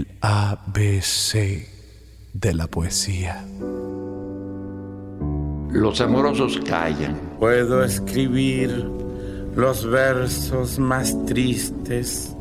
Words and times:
El 0.00 0.06
ABC 0.22 1.68
de 2.32 2.54
la 2.54 2.66
poesía. 2.68 3.44
Los 5.72 6.00
amorosos 6.00 6.58
callan. 6.66 7.20
Puedo 7.38 7.84
escribir 7.84 8.88
los 9.54 9.84
versos 9.84 10.78
más 10.78 11.14
tristes 11.26 12.34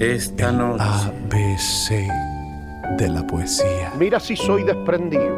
esta 0.00 0.50
El 0.50 0.50
noche. 0.50 0.82
ABC 0.82 2.98
de 2.98 3.08
la 3.08 3.24
poesía. 3.24 3.92
Mira 3.96 4.18
si 4.18 4.34
soy 4.34 4.64
desprendido, 4.64 5.36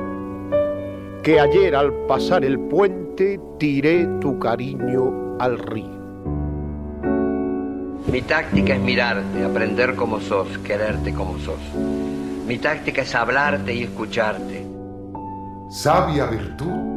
que 1.22 1.38
ayer 1.38 1.76
al 1.76 1.92
pasar 2.06 2.46
el 2.46 2.58
puente 2.58 3.38
tiré 3.58 4.06
tu 4.22 4.38
cariño 4.38 5.36
al 5.38 5.58
río. 5.58 5.97
Mi 8.10 8.22
táctica 8.22 8.74
es 8.74 8.80
mirarte, 8.80 9.44
aprender 9.44 9.94
como 9.94 10.18
sos, 10.18 10.56
quererte 10.58 11.12
como 11.12 11.38
sos. 11.38 11.60
Mi 12.46 12.56
táctica 12.56 13.02
es 13.02 13.14
hablarte 13.14 13.74
y 13.74 13.82
escucharte. 13.82 14.66
Sabia 15.70 16.24
virtud 16.24 16.88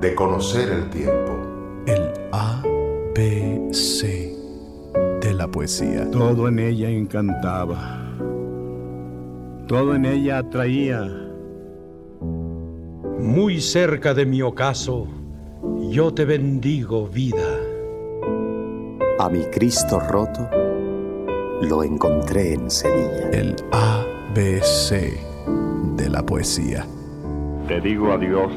de 0.00 0.14
conocer 0.16 0.70
el 0.70 0.90
tiempo. 0.90 1.36
El 1.86 2.10
ABC 2.32 4.02
de 5.20 5.34
la 5.34 5.46
poesía. 5.46 6.10
Todo 6.10 6.48
en 6.48 6.58
ella 6.58 6.90
encantaba. 6.90 8.04
Todo 9.68 9.94
en 9.94 10.04
ella 10.04 10.38
atraía. 10.38 11.08
Muy 13.20 13.60
cerca 13.60 14.14
de 14.14 14.26
mi 14.26 14.42
ocaso, 14.42 15.06
yo 15.90 16.12
te 16.12 16.24
bendigo, 16.24 17.06
vida. 17.06 17.57
A 19.20 19.28
mi 19.28 19.44
Cristo 19.46 19.98
roto 19.98 20.48
lo 21.62 21.82
encontré 21.82 22.52
en 22.54 22.70
Sevilla. 22.70 23.30
El 23.32 23.56
ABC 23.72 25.18
de 25.96 26.08
la 26.08 26.22
poesía. 26.22 26.86
Te 27.66 27.80
digo 27.80 28.12
adiós 28.12 28.52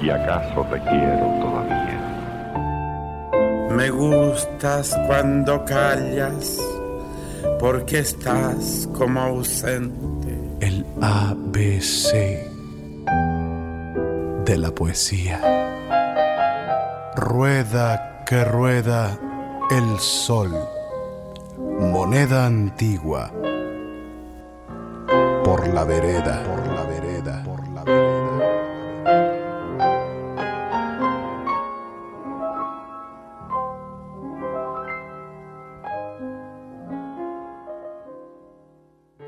y 0.00 0.08
acaso 0.08 0.64
te 0.70 0.80
quiero 0.80 1.26
todavía. 1.42 2.00
Me 3.70 3.90
gustas 3.90 4.98
cuando 5.06 5.62
callas, 5.66 6.58
porque 7.60 7.98
estás 7.98 8.88
como 8.96 9.20
ausente. 9.20 10.38
El 10.60 10.86
ABC 11.02 12.14
de 14.46 14.56
la 14.56 14.70
poesía. 14.74 15.38
Rueda 17.14 18.24
que 18.24 18.42
rueda 18.42 19.18
el 19.70 19.98
sol, 19.98 20.50
moneda 21.58 22.46
antigua, 22.46 23.32
por 25.42 25.66
la 25.68 25.84
vereda, 25.84 26.44
por 26.44 26.66
la 26.66 26.84
vereda, 26.84 27.42
por 27.44 27.68
la 27.68 27.84
vereda. 27.84 28.04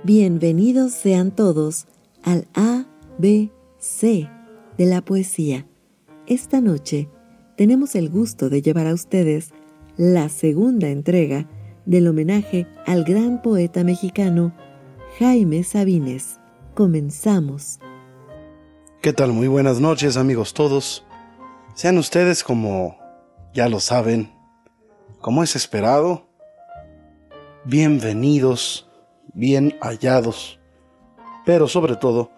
Bienvenidos 0.02 0.92
sean 0.92 1.30
todos 1.30 1.86
al 2.22 2.46
ABC 2.54 3.50
de 4.76 4.86
la 4.86 5.02
poesía. 5.02 5.66
Esta 6.26 6.60
noche 6.60 7.08
tenemos 7.56 7.94
el 7.94 8.10
gusto 8.10 8.50
de 8.50 8.60
llevar 8.60 8.86
a 8.86 8.92
ustedes 8.94 9.54
la 9.96 10.28
segunda 10.28 10.88
entrega 10.88 11.46
del 11.86 12.08
homenaje 12.08 12.66
al 12.86 13.04
gran 13.04 13.40
poeta 13.40 13.82
mexicano 13.82 14.54
Jaime 15.18 15.64
Sabines. 15.64 16.38
Comenzamos. 16.74 17.78
¿Qué 19.00 19.12
tal? 19.12 19.32
Muy 19.32 19.48
buenas 19.48 19.80
noches 19.80 20.16
amigos 20.16 20.52
todos. 20.52 21.06
Sean 21.74 21.96
ustedes 21.96 22.44
como 22.44 22.98
ya 23.54 23.68
lo 23.68 23.80
saben, 23.80 24.30
como 25.20 25.42
es 25.42 25.56
esperado, 25.56 26.28
bienvenidos, 27.64 28.90
bien 29.32 29.76
hallados, 29.80 30.58
pero 31.46 31.68
sobre 31.68 31.96
todo, 31.96 32.30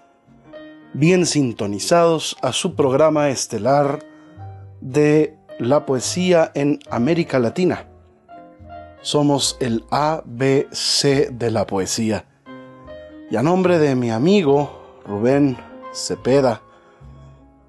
bien 0.94 1.26
sintonizados 1.26 2.36
a 2.40 2.52
su 2.52 2.76
programa 2.76 3.30
estelar 3.30 4.00
de 4.80 5.37
la 5.58 5.84
poesía 5.86 6.52
en 6.54 6.78
América 6.88 7.38
Latina. 7.38 7.88
Somos 9.00 9.56
el 9.60 9.84
ABC 9.90 11.30
de 11.30 11.50
la 11.50 11.66
poesía. 11.66 12.24
Y 13.30 13.36
a 13.36 13.42
nombre 13.42 13.78
de 13.78 13.94
mi 13.94 14.10
amigo 14.10 15.00
Rubén 15.04 15.58
Cepeda, 15.92 16.62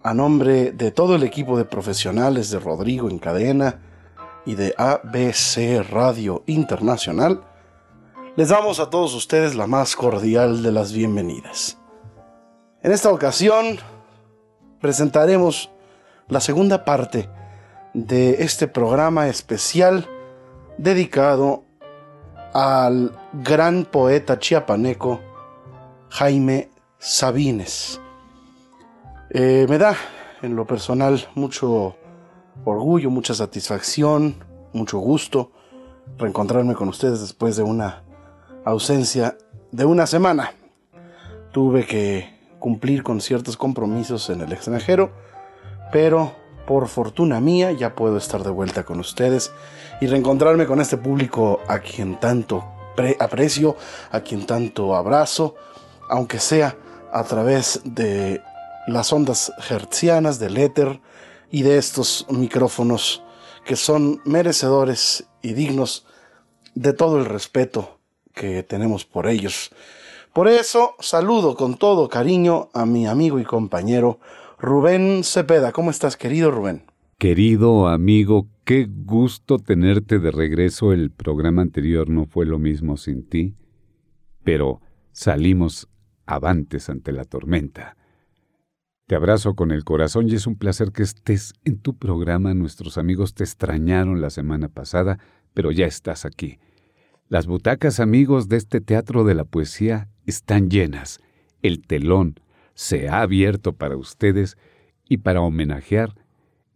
a 0.04 0.14
nombre 0.14 0.72
de 0.72 0.92
todo 0.92 1.16
el 1.16 1.24
equipo 1.24 1.58
de 1.58 1.66
profesionales 1.66 2.52
de 2.52 2.60
Rodrigo 2.60 3.10
en 3.10 3.18
cadena 3.18 3.80
y 4.46 4.56
de 4.56 4.74
ABC 4.78 5.84
Radio 5.90 6.44
Internacional, 6.46 7.42
les 8.36 8.50
damos 8.50 8.80
a 8.80 8.90
todos 8.90 9.14
ustedes 9.16 9.56
la 9.56 9.68
más 9.68 9.96
cordial 9.96 10.62
de 10.64 10.72
las 10.72 10.94
bienvenidas. 10.94 11.78
En 12.82 12.92
esta 12.92 13.10
ocasión 13.10 13.80
presentaremos 14.80 15.70
la 16.28 16.40
segunda 16.40 16.86
parte 16.86 17.28
de 17.94 18.44
este 18.44 18.68
programa 18.68 19.28
especial 19.28 20.08
dedicado 20.78 21.64
al 22.54 23.12
gran 23.34 23.86
poeta 23.86 24.40
chiapaneco 24.40 25.20
Jaime 26.10 26.70
Sabines. 26.98 28.00
Eh, 29.32 29.66
me 29.70 29.78
da 29.78 29.96
en 30.42 30.56
lo 30.56 30.66
personal 30.66 31.28
mucho 31.36 31.96
orgullo, 32.66 33.10
mucha 33.10 33.34
satisfacción, 33.34 34.36
mucho 34.74 35.00
gusto 35.00 35.52
reencontrarme 36.18 36.74
con 36.74 36.90
ustedes 36.90 37.22
después 37.22 37.56
de 37.56 37.64
una 37.64 38.04
ausencia 38.66 39.38
de 39.72 39.86
una 39.86 40.08
semana. 40.08 40.54
Tuve 41.52 41.86
que 41.86 42.38
cumplir 42.60 43.04
con 43.04 43.22
ciertos 43.22 43.58
compromisos 43.58 44.30
en 44.30 44.42
el 44.42 44.52
extranjero, 44.52 45.12
pero 45.92 46.34
por 46.70 46.88
fortuna 46.88 47.42
mía 47.42 47.72
ya 47.72 47.96
puedo 47.96 48.16
estar 48.18 48.44
de 48.44 48.52
vuelta 48.52 48.84
con 48.84 49.00
ustedes 49.00 49.52
y 50.02 50.06
reencontrarme 50.06 50.68
con 50.68 50.80
este 50.80 50.98
público 50.98 51.62
a 51.68 51.80
quien 51.80 52.20
tanto 52.20 52.64
aprecio, 53.20 53.76
a 54.12 54.20
quien 54.20 54.46
tanto 54.46 54.96
abrazo, 54.96 55.56
aunque 56.12 56.38
sea 56.38 56.78
a 57.12 57.24
través 57.24 57.82
de 57.86 58.44
las 58.86 59.12
ondas 59.12 59.52
hertzianas 59.68 60.38
del 60.38 60.58
éter 60.58 61.02
y 61.50 61.64
de 61.64 61.80
estos 61.80 62.28
micrófonos 62.30 63.24
que 63.66 63.76
son 63.76 64.22
merecedores 64.24 65.26
y 65.42 65.54
dignos 65.54 66.06
de 66.76 66.94
todo 66.94 67.18
el 67.18 67.26
respeto 67.26 67.98
que 68.36 68.62
tenemos 68.62 69.06
por 69.06 69.26
ellos. 69.26 69.72
Por 70.34 70.48
eso 70.48 70.94
saludo 71.00 71.56
con 71.56 71.78
todo 71.78 72.10
cariño 72.10 72.70
a 72.76 72.86
mi 72.86 73.08
amigo 73.08 73.40
y 73.40 73.44
compañero 73.44 74.20
Rubén 74.62 75.24
Cepeda. 75.24 75.72
¿Cómo 75.72 75.90
estás, 75.90 76.18
querido 76.18 76.52
Rubén? 76.52 76.84
Querido 77.18 77.88
amigo, 77.88 78.50
qué 78.66 78.90
gusto 78.90 79.58
tenerte 79.58 80.20
de 80.20 80.32
regreso. 80.32 80.92
El 80.92 81.12
programa 81.12 81.62
anterior 81.62 82.10
no 82.10 82.26
fue 82.26 82.46
lo 82.46 82.60
mismo 82.60 82.98
sin 82.98 83.26
ti, 83.26 83.56
pero 84.44 84.82
salimos 85.14 85.88
avantes 86.26 86.90
ante 86.90 87.14
la 87.14 87.24
tormenta. 87.24 87.96
Te 89.08 89.16
abrazo 89.16 89.56
con 89.56 89.72
el 89.72 89.86
corazón 89.86 90.28
y 90.28 90.36
es 90.36 90.46
un 90.46 90.58
placer 90.58 90.92
que 90.92 91.04
estés 91.04 91.54
en 91.64 91.80
tu 91.80 91.98
programa. 91.98 92.54
Nuestros 92.54 92.98
amigos 92.98 93.34
te 93.36 93.46
extrañaron 93.46 94.20
la 94.20 94.30
semana 94.30 94.68
pasada, 94.68 95.20
pero 95.54 95.72
ya 95.72 95.86
estás 95.86 96.26
aquí. 96.26 96.60
Las 97.30 97.48
butacas, 97.48 98.02
amigos, 98.02 98.50
de 98.50 98.58
este 98.58 98.82
teatro 98.82 99.24
de 99.24 99.36
la 99.36 99.46
poesía 99.46 100.10
están 100.26 100.70
llenas. 100.70 101.20
El 101.62 101.82
telón 101.82 102.36
se 102.80 103.10
ha 103.10 103.20
abierto 103.20 103.76
para 103.76 103.98
ustedes 103.98 104.58
y 105.04 105.18
para 105.18 105.42
homenajear 105.42 106.16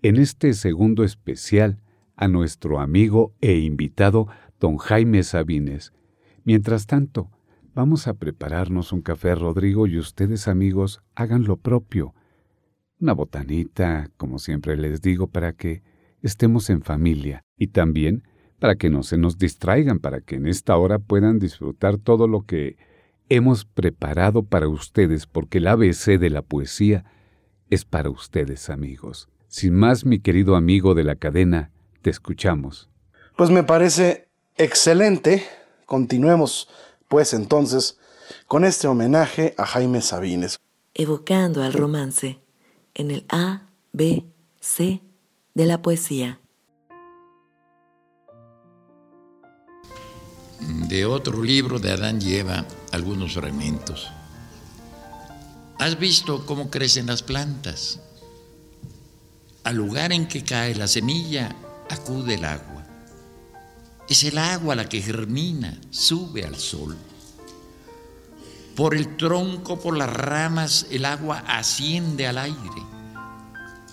en 0.02 0.18
este 0.18 0.54
segundo 0.54 1.06
especial 1.06 1.80
a 2.18 2.28
nuestro 2.28 2.82
amigo 2.82 3.34
e 3.40 3.60
invitado 3.60 4.28
don 4.60 4.76
Jaime 4.76 5.24
Sabines. 5.24 5.94
Mientras 6.44 6.88
tanto, 6.88 7.32
vamos 7.74 8.10
a 8.10 8.16
prepararnos 8.16 8.92
un 8.92 9.02
café, 9.02 9.34
Rodrigo, 9.34 9.88
y 9.88 9.98
ustedes, 9.98 10.50
amigos, 10.50 11.02
hagan 11.16 11.46
lo 11.46 11.56
propio. 11.56 12.14
Una 13.00 13.14
botanita, 13.14 14.10
como 14.18 14.40
siempre 14.40 14.76
les 14.76 15.02
digo, 15.02 15.28
para 15.28 15.54
que 15.54 15.84
estemos 16.22 16.70
en 16.70 16.82
familia 16.82 17.46
y 17.58 17.68
también 17.68 18.24
para 18.60 18.76
que 18.76 18.90
no 18.90 19.04
se 19.04 19.18
nos 19.18 19.38
distraigan, 19.38 20.00
para 20.00 20.20
que 20.20 20.36
en 20.36 20.48
esta 20.48 20.76
hora 20.76 21.00
puedan 21.00 21.40
disfrutar 21.40 21.98
todo 21.98 22.28
lo 22.28 22.42
que 22.42 22.76
hemos 23.36 23.66
preparado 23.66 24.44
para 24.44 24.68
ustedes, 24.68 25.26
porque 25.26 25.58
el 25.58 25.68
ABC 25.68 26.20
de 26.20 26.30
la 26.30 26.44
poesía 26.44 27.06
es 27.70 27.84
para 27.84 28.10
ustedes, 28.10 28.70
amigos. 28.70 29.28
Sin 29.48 29.74
más, 29.74 30.06
mi 30.06 30.20
querido 30.20 30.56
amigo 30.56 30.94
de 30.94 31.04
la 31.04 31.16
cadena, 31.16 31.72
te 32.02 32.10
escuchamos. 32.10 32.90
Pues 33.36 33.50
me 33.50 33.64
parece 33.64 34.28
excelente. 34.58 35.44
Continuemos 35.86 36.70
pues 37.08 37.34
entonces 37.34 38.00
con 38.48 38.66
este 38.66 38.88
homenaje 38.88 39.56
a 39.58 39.66
Jaime 39.66 40.02
Sabines. 40.02 40.60
Evocando 40.94 41.64
al 41.64 41.74
romance 41.74 42.40
en 42.94 43.10
el 43.10 43.26
A, 43.30 43.70
B, 43.92 44.26
C 44.60 45.02
de 45.56 45.66
la 45.66 45.82
poesía. 45.82 46.40
De 50.68 51.06
otro 51.06 51.44
libro 51.44 51.80
de 51.80 51.92
Adán 51.92 52.22
lleva 52.22 52.66
algunos 52.92 53.34
fragmentos. 53.34 54.10
¿Has 55.80 56.00
visto 56.00 56.46
cómo 56.46 56.70
crecen 56.70 57.08
las 57.08 57.24
plantas? 57.24 58.00
Al 59.64 59.76
lugar 59.76 60.14
en 60.14 60.28
que 60.28 60.44
cae 60.44 60.76
la 60.76 60.88
semilla 60.88 61.56
acude 61.90 62.36
el 62.36 62.46
agua. 62.46 62.86
Es 64.08 64.24
el 64.24 64.38
agua 64.38 64.76
la 64.76 64.88
que 64.88 65.02
germina, 65.02 65.78
sube 65.90 66.46
al 66.46 66.56
sol. 66.56 66.96
Por 68.76 68.96
el 68.96 69.18
tronco, 69.18 69.80
por 69.80 69.98
las 69.98 70.12
ramas, 70.12 70.88
el 70.90 71.06
agua 71.06 71.44
asciende 71.48 72.28
al 72.28 72.38
aire, 72.38 72.84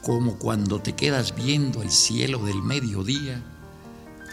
como 0.02 0.38
cuando 0.38 0.80
te 0.80 0.94
quedas 0.94 1.34
viendo 1.34 1.82
el 1.82 1.90
cielo 1.90 2.44
del 2.44 2.62
mediodía 2.62 3.42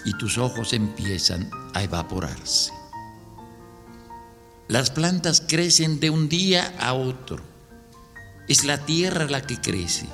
y 0.05 0.17
tus 0.17 0.37
ojos 0.37 0.73
empiezan 0.73 1.49
a 1.77 1.83
evaporarse. 1.83 2.71
Las 4.67 4.89
plantas 4.89 5.41
crecen 5.47 5.99
de 5.99 6.09
un 6.09 6.27
día 6.27 6.75
a 6.79 6.93
otro. 6.93 7.41
Es 8.47 8.65
la 8.65 8.85
tierra 8.85 9.25
la 9.25 9.43
que 9.43 9.61
crece. 9.61 10.07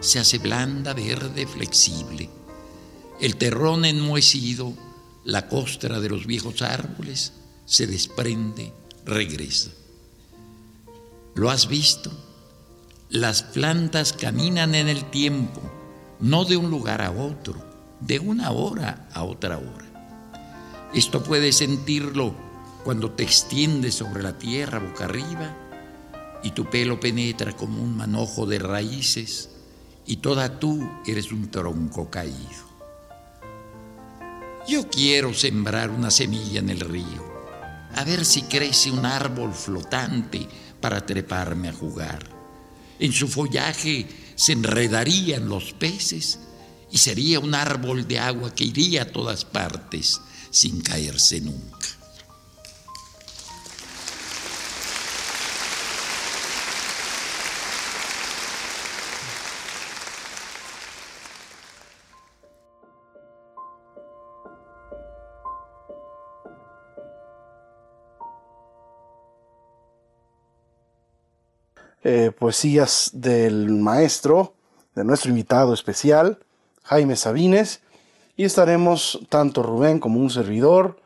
Se 0.00 0.18
hace 0.18 0.38
blanda, 0.38 0.92
verde, 0.92 1.46
flexible. 1.46 2.28
El 3.20 3.36
terrón 3.36 3.84
enmohecido, 3.84 4.74
la 5.24 5.48
costra 5.48 6.00
de 6.00 6.08
los 6.08 6.26
viejos 6.26 6.62
árboles, 6.62 7.32
se 7.64 7.86
desprende, 7.86 8.72
regresa. 9.04 9.70
¿Lo 11.34 11.50
has 11.50 11.66
visto? 11.66 12.10
Las 13.08 13.42
plantas 13.42 14.12
caminan 14.12 14.74
en 14.74 14.88
el 14.88 15.10
tiempo, 15.10 15.62
no 16.20 16.44
de 16.44 16.56
un 16.56 16.70
lugar 16.70 17.02
a 17.02 17.10
otro, 17.10 17.56
de 18.00 18.18
una 18.18 18.50
hora 18.50 19.08
a 19.12 19.24
otra 19.24 19.58
hora. 19.58 19.89
Esto 20.92 21.22
puedes 21.22 21.56
sentirlo 21.56 22.34
cuando 22.82 23.12
te 23.12 23.22
extiendes 23.22 23.94
sobre 23.94 24.24
la 24.24 24.36
tierra 24.36 24.80
boca 24.80 25.04
arriba 25.04 25.56
y 26.42 26.50
tu 26.50 26.68
pelo 26.68 26.98
penetra 26.98 27.56
como 27.56 27.80
un 27.80 27.96
manojo 27.96 28.44
de 28.44 28.58
raíces 28.58 29.50
y 30.04 30.16
toda 30.16 30.58
tú 30.58 30.80
eres 31.06 31.30
un 31.30 31.48
tronco 31.48 32.10
caído. 32.10 32.70
Yo 34.66 34.88
quiero 34.88 35.32
sembrar 35.32 35.90
una 35.90 36.10
semilla 36.10 36.58
en 36.58 36.70
el 36.70 36.80
río, 36.80 37.44
a 37.94 38.02
ver 38.02 38.24
si 38.24 38.42
crece 38.42 38.90
un 38.90 39.06
árbol 39.06 39.54
flotante 39.54 40.48
para 40.80 41.06
treparme 41.06 41.68
a 41.68 41.72
jugar. 41.72 42.26
En 42.98 43.12
su 43.12 43.28
follaje 43.28 44.08
se 44.34 44.52
enredarían 44.52 45.48
los 45.48 45.72
peces 45.72 46.40
y 46.90 46.98
sería 46.98 47.38
un 47.38 47.54
árbol 47.54 48.08
de 48.08 48.18
agua 48.18 48.52
que 48.52 48.64
iría 48.64 49.02
a 49.02 49.12
todas 49.12 49.44
partes 49.44 50.20
sin 50.50 50.80
caerse 50.82 51.40
nunca. 51.40 51.78
Eh, 72.02 72.32
poesías 72.32 73.10
del 73.12 73.68
maestro, 73.68 74.54
de 74.94 75.04
nuestro 75.04 75.30
invitado 75.30 75.74
especial, 75.74 76.38
Jaime 76.82 77.14
Sabines, 77.14 77.82
y 78.40 78.44
estaremos 78.46 79.20
tanto 79.28 79.62
Rubén 79.62 79.98
como 79.98 80.18
un 80.18 80.30
servidor 80.30 80.98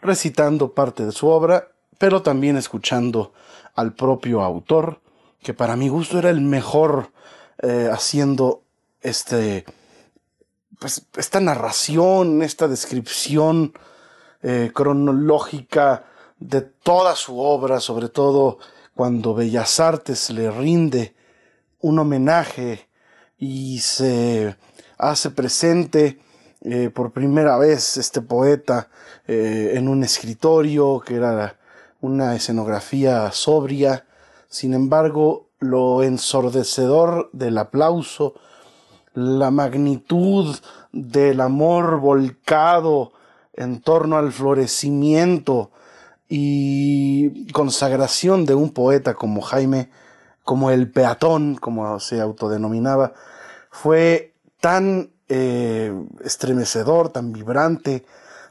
recitando 0.00 0.72
parte 0.72 1.04
de 1.04 1.12
su 1.12 1.28
obra, 1.28 1.68
pero 1.98 2.22
también 2.22 2.56
escuchando 2.56 3.34
al 3.74 3.92
propio 3.92 4.40
autor, 4.40 5.02
que 5.42 5.52
para 5.52 5.76
mi 5.76 5.90
gusto 5.90 6.18
era 6.18 6.30
el 6.30 6.40
mejor 6.40 7.12
eh, 7.58 7.90
haciendo 7.92 8.62
este, 9.02 9.66
pues, 10.78 11.04
esta 11.14 11.40
narración, 11.40 12.42
esta 12.42 12.68
descripción 12.68 13.74
eh, 14.40 14.70
cronológica 14.74 16.06
de 16.38 16.62
toda 16.62 17.16
su 17.16 17.38
obra, 17.38 17.80
sobre 17.80 18.08
todo 18.08 18.60
cuando 18.94 19.34
Bellas 19.34 19.78
Artes 19.78 20.30
le 20.30 20.50
rinde 20.50 21.14
un 21.80 21.98
homenaje 21.98 22.88
y 23.36 23.80
se 23.80 24.56
hace 24.96 25.28
presente 25.28 26.18
eh, 26.62 26.90
por 26.90 27.12
primera 27.12 27.56
vez 27.56 27.96
este 27.96 28.20
poeta 28.20 28.88
eh, 29.28 29.72
en 29.74 29.88
un 29.88 30.02
escritorio 30.02 31.00
que 31.04 31.14
era 31.14 31.56
una 32.00 32.34
escenografía 32.34 33.30
sobria, 33.30 34.06
sin 34.48 34.74
embargo 34.74 35.46
lo 35.60 36.02
ensordecedor 36.02 37.30
del 37.32 37.58
aplauso, 37.58 38.34
la 39.14 39.50
magnitud 39.50 40.56
del 40.92 41.40
amor 41.40 42.00
volcado 42.00 43.12
en 43.52 43.80
torno 43.80 44.16
al 44.16 44.32
florecimiento 44.32 45.70
y 46.28 47.50
consagración 47.52 48.46
de 48.46 48.54
un 48.54 48.70
poeta 48.70 49.14
como 49.14 49.40
Jaime, 49.42 49.90
como 50.44 50.70
el 50.70 50.90
peatón, 50.90 51.56
como 51.56 51.98
se 52.00 52.20
autodenominaba, 52.20 53.12
fue 53.70 54.34
tan 54.60 55.10
eh, 55.28 55.92
estremecedor, 56.24 57.10
tan 57.10 57.32
vibrante, 57.32 58.04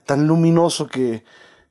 tan 0.06 0.28
luminoso 0.28 0.88
que 0.88 1.24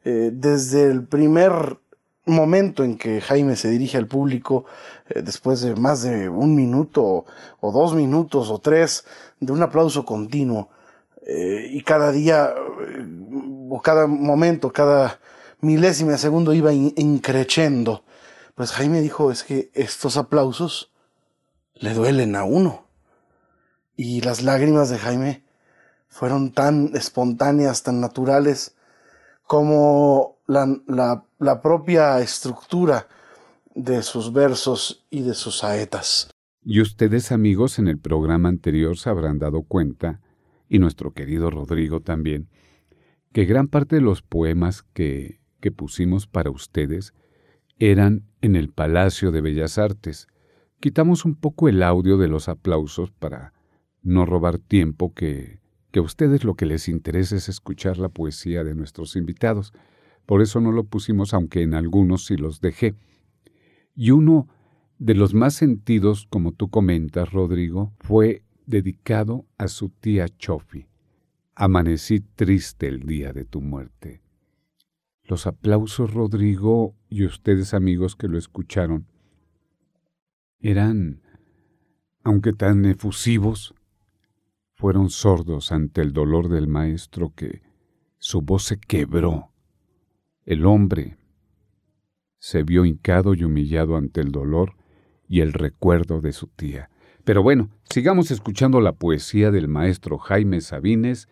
eh, 0.05 0.31
desde 0.33 0.85
el 0.91 1.07
primer 1.07 1.79
momento 2.25 2.83
en 2.83 2.99
que 2.99 3.21
Jaime 3.21 3.57
se 3.57 3.71
dirige 3.71 3.99
al 3.99 4.09
público, 4.09 4.65
eh, 5.09 5.23
después 5.23 5.61
de 5.61 5.77
más 5.77 6.03
de 6.03 6.29
un 6.29 6.55
minuto 6.55 7.25
o 7.61 7.73
dos 7.73 7.95
minutos 7.95 8.51
o 8.51 8.59
tres 8.59 9.05
de 9.41 9.53
un 9.53 9.63
aplauso 9.63 10.05
continuo, 10.05 10.71
y 11.29 11.83
cada 11.83 12.13
día 12.13 12.55
o 13.69 13.83
cada 13.83 14.07
momento, 14.07 14.73
cada 14.73 15.19
milésima 15.61 16.13
de 16.13 16.19
segundo 16.19 16.53
iba 16.53 16.73
increchendo. 16.73 18.05
Pues 18.55 18.71
Jaime 18.71 19.01
dijo, 19.01 19.33
es 19.33 19.43
que 19.43 19.71
estos 19.75 20.17
aplausos 20.17 20.93
le 21.75 21.95
duelen 21.95 22.37
a 22.37 22.45
uno. 22.45 22.86
Y 23.97 24.21
las 24.21 24.43
lágrimas 24.43 24.91
de 24.91 24.99
Jaime 24.99 25.43
fueron 26.09 26.53
tan 26.53 26.95
espontáneas, 26.95 27.83
tan 27.83 28.01
naturales, 28.01 28.77
como 29.45 30.39
la, 30.47 31.25
la 31.39 31.63
propia 31.63 32.21
estructura 32.21 33.09
de 33.75 34.03
sus 34.03 34.33
versos 34.33 35.07
y 35.11 35.23
de 35.23 35.35
sus 35.35 35.59
saetas. 35.59 36.31
Y 36.63 36.81
ustedes 36.81 37.33
amigos 37.33 37.79
en 37.79 37.89
el 37.89 37.99
programa 37.99 38.49
anterior 38.49 38.99
se 38.99 39.09
habrán 39.09 39.39
dado 39.39 39.63
cuenta, 39.63 40.21
y 40.69 40.79
nuestro 40.79 41.13
querido 41.13 41.51
Rodrigo 41.51 42.01
también, 42.01 42.49
que 43.33 43.45
gran 43.45 43.69
parte 43.69 43.97
de 43.97 44.03
los 44.03 44.23
poemas 44.23 44.83
que 44.83 45.41
que 45.61 45.73
pusimos 45.73 46.27
para 46.27 46.51
ustedes 46.51 47.15
eran 47.79 48.23
en 48.41 48.57
el 48.57 48.69
Palacio 48.71 49.33
de 49.33 49.41
Bellas 49.41 49.79
Artes. 49.79 50.29
Quitamos 50.81 51.25
un 51.25 51.35
poco 51.35 51.69
el 51.69 51.83
audio 51.83 52.19
de 52.19 52.29
los 52.29 52.49
aplausos 52.49 53.11
para 53.11 53.53
no 54.07 54.25
robar 54.25 54.59
tiempo 54.59 55.13
que, 55.13 55.61
que 55.91 55.99
a 55.99 56.03
ustedes 56.03 56.45
lo 56.45 56.55
que 56.55 56.65
les 56.65 56.89
interesa 56.89 57.37
es 57.37 57.49
escuchar 57.49 57.99
la 57.99 58.09
poesía 58.09 58.63
de 58.63 58.75
nuestros 58.75 59.17
invitados. 59.17 59.73
Por 60.27 60.43
eso 60.43 60.61
no 60.61 60.73
lo 60.73 60.85
pusimos, 60.85 61.35
aunque 61.35 61.63
en 61.63 61.75
algunos 61.75 62.27
sí 62.27 62.37
los 62.37 62.61
dejé. 62.61 62.95
Y 63.95 64.13
uno 64.13 64.49
de 64.99 65.15
los 65.15 65.35
más 65.35 65.55
sentidos, 65.55 66.27
como 66.31 66.53
tú 66.53 66.71
comentas, 66.71 67.33
Rodrigo, 67.33 67.93
fue 67.99 68.43
dedicado 68.65 69.45
a 69.59 69.69
su 69.69 69.89
tía 69.89 70.29
Chofi. 70.29 70.87
Amanecí 71.55 72.21
triste 72.21 72.87
el 72.87 73.01
día 73.01 73.33
de 73.33 73.45
tu 73.45 73.61
muerte. 73.61 74.23
Los 75.25 75.47
aplausos, 75.47 76.15
Rodrigo, 76.15 76.95
y 77.09 77.25
ustedes 77.25 77.75
amigos 77.75 78.15
que 78.15 78.29
lo 78.29 78.39
escucharon, 78.39 79.07
eran, 80.61 81.23
aunque 82.23 82.53
tan 82.53 82.85
efusivos, 82.85 83.75
fueron 84.77 85.09
sordos 85.09 85.73
ante 85.73 86.03
el 86.03 86.13
dolor 86.13 86.49
del 86.49 86.69
maestro 86.69 87.33
que 87.35 87.63
su 88.19 88.43
voz 88.43 88.65
se 88.65 88.79
quebró. 88.79 89.51
El 90.45 90.67
hombre 90.67 91.17
se 92.39 92.63
vio 92.63 92.85
hincado 92.85 93.35
y 93.35 93.43
humillado 93.43 93.97
ante 93.97 94.21
el 94.21 94.31
dolor 94.31 94.75
y 95.29 95.41
el 95.41 95.55
recuerdo 95.55 96.21
de 96.21 96.33
su 96.33 96.47
tía. 96.49 96.91
Pero 97.25 97.43
bueno, 97.43 97.71
sigamos 97.91 98.31
escuchando 98.31 98.81
la 98.81 98.93
poesía 98.93 99.51
del 99.51 99.67
maestro 99.67 100.19
Jaime 100.19 100.61
Sabines. 100.61 101.27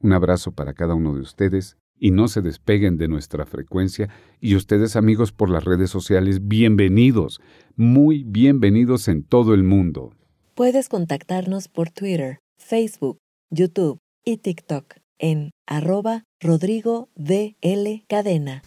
Un 0.00 0.12
abrazo 0.12 0.52
para 0.52 0.74
cada 0.74 0.94
uno 0.94 1.14
de 1.14 1.20
ustedes 1.20 1.78
y 1.98 2.10
no 2.10 2.26
se 2.28 2.42
despeguen 2.42 2.98
de 2.98 3.08
nuestra 3.08 3.46
frecuencia. 3.46 4.10
Y 4.40 4.56
ustedes 4.56 4.96
amigos 4.96 5.32
por 5.32 5.50
las 5.50 5.64
redes 5.64 5.88
sociales, 5.88 6.46
bienvenidos, 6.48 7.40
muy 7.76 8.24
bienvenidos 8.24 9.06
en 9.06 9.22
todo 9.22 9.54
el 9.54 9.62
mundo. 9.62 10.12
Puedes 10.54 10.88
contactarnos 10.88 11.68
por 11.68 11.90
Twitter, 11.90 12.40
Facebook, 12.58 13.18
YouTube 13.50 13.98
y 14.24 14.38
TikTok 14.38 14.94
en 15.18 15.50
arroba 15.66 16.24
Rodrigo 16.40 17.08
DL 17.14 18.04
Cadena. 18.08 18.62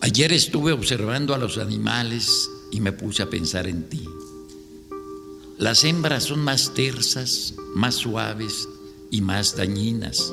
Ayer 0.00 0.32
estuve 0.32 0.72
observando 0.72 1.34
a 1.34 1.38
los 1.38 1.58
animales 1.58 2.50
y 2.72 2.80
me 2.80 2.92
puse 2.92 3.22
a 3.22 3.30
pensar 3.30 3.68
en 3.68 3.88
ti. 3.88 4.04
Las 5.58 5.84
hembras 5.84 6.24
son 6.24 6.40
más 6.40 6.74
tersas, 6.74 7.54
más 7.74 7.94
suaves 7.94 8.68
y 9.10 9.20
más 9.20 9.56
dañinas. 9.56 10.32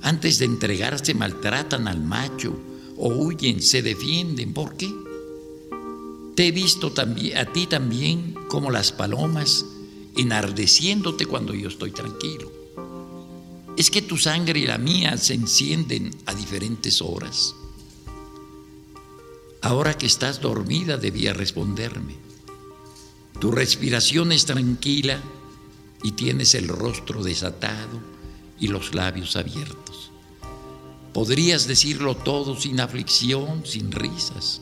Antes 0.00 0.38
de 0.38 0.46
entregarse 0.46 1.12
maltratan 1.12 1.88
al 1.88 2.00
macho 2.00 2.58
o 2.96 3.08
huyen, 3.08 3.60
se 3.60 3.82
defienden. 3.82 4.54
¿Por 4.54 4.76
qué? 4.76 4.90
Te 6.34 6.48
he 6.48 6.52
visto 6.52 6.92
también, 6.92 7.36
a 7.36 7.52
ti 7.52 7.66
también 7.66 8.34
como 8.48 8.70
las 8.70 8.92
palomas 8.92 9.66
enardeciéndote 10.18 11.26
cuando 11.26 11.54
yo 11.54 11.68
estoy 11.68 11.92
tranquilo. 11.92 12.52
Es 13.76 13.90
que 13.90 14.02
tu 14.02 14.18
sangre 14.18 14.60
y 14.60 14.66
la 14.66 14.76
mía 14.76 15.16
se 15.16 15.34
encienden 15.34 16.10
a 16.26 16.34
diferentes 16.34 17.00
horas. 17.00 17.54
Ahora 19.62 19.96
que 19.96 20.06
estás 20.06 20.40
dormida 20.40 20.96
debía 20.96 21.32
responderme. 21.32 22.16
Tu 23.40 23.52
respiración 23.52 24.32
es 24.32 24.46
tranquila 24.46 25.22
y 26.02 26.12
tienes 26.12 26.54
el 26.54 26.68
rostro 26.68 27.22
desatado 27.22 28.00
y 28.58 28.66
los 28.68 28.94
labios 28.94 29.36
abiertos. 29.36 30.10
Podrías 31.14 31.66
decirlo 31.66 32.16
todo 32.16 32.60
sin 32.60 32.80
aflicción, 32.80 33.64
sin 33.64 33.92
risas. 33.92 34.60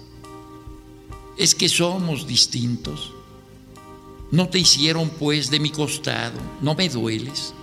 Es 1.38 1.54
que 1.54 1.68
somos 1.68 2.26
distintos. 2.26 3.15
No 4.30 4.48
te 4.48 4.58
hicieron 4.58 5.10
pues 5.10 5.50
de 5.50 5.60
mi 5.60 5.70
costado, 5.70 6.38
no 6.60 6.74
me 6.74 6.88
dueles. 6.88 7.54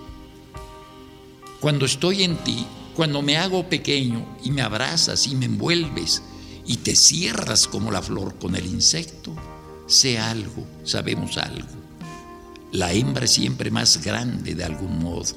Cuando 1.60 1.84
estoy 1.84 2.22
en 2.22 2.36
ti, 2.38 2.66
cuando 2.94 3.20
me 3.20 3.36
hago 3.36 3.68
pequeño 3.68 4.36
y 4.42 4.50
me 4.50 4.62
abrazas 4.62 5.26
y 5.26 5.34
me 5.34 5.46
envuelves 5.46 6.22
y 6.66 6.78
te 6.78 6.96
cierras 6.96 7.68
como 7.68 7.90
la 7.90 8.00
flor 8.00 8.38
con 8.38 8.56
el 8.56 8.66
insecto, 8.66 9.34
sé 9.86 10.18
algo, 10.18 10.66
sabemos 10.84 11.36
algo. 11.36 11.68
La 12.72 12.92
hembra 12.92 13.26
es 13.26 13.32
siempre 13.32 13.70
más 13.70 14.02
grande 14.02 14.54
de 14.54 14.64
algún 14.64 15.02
modo. 15.02 15.34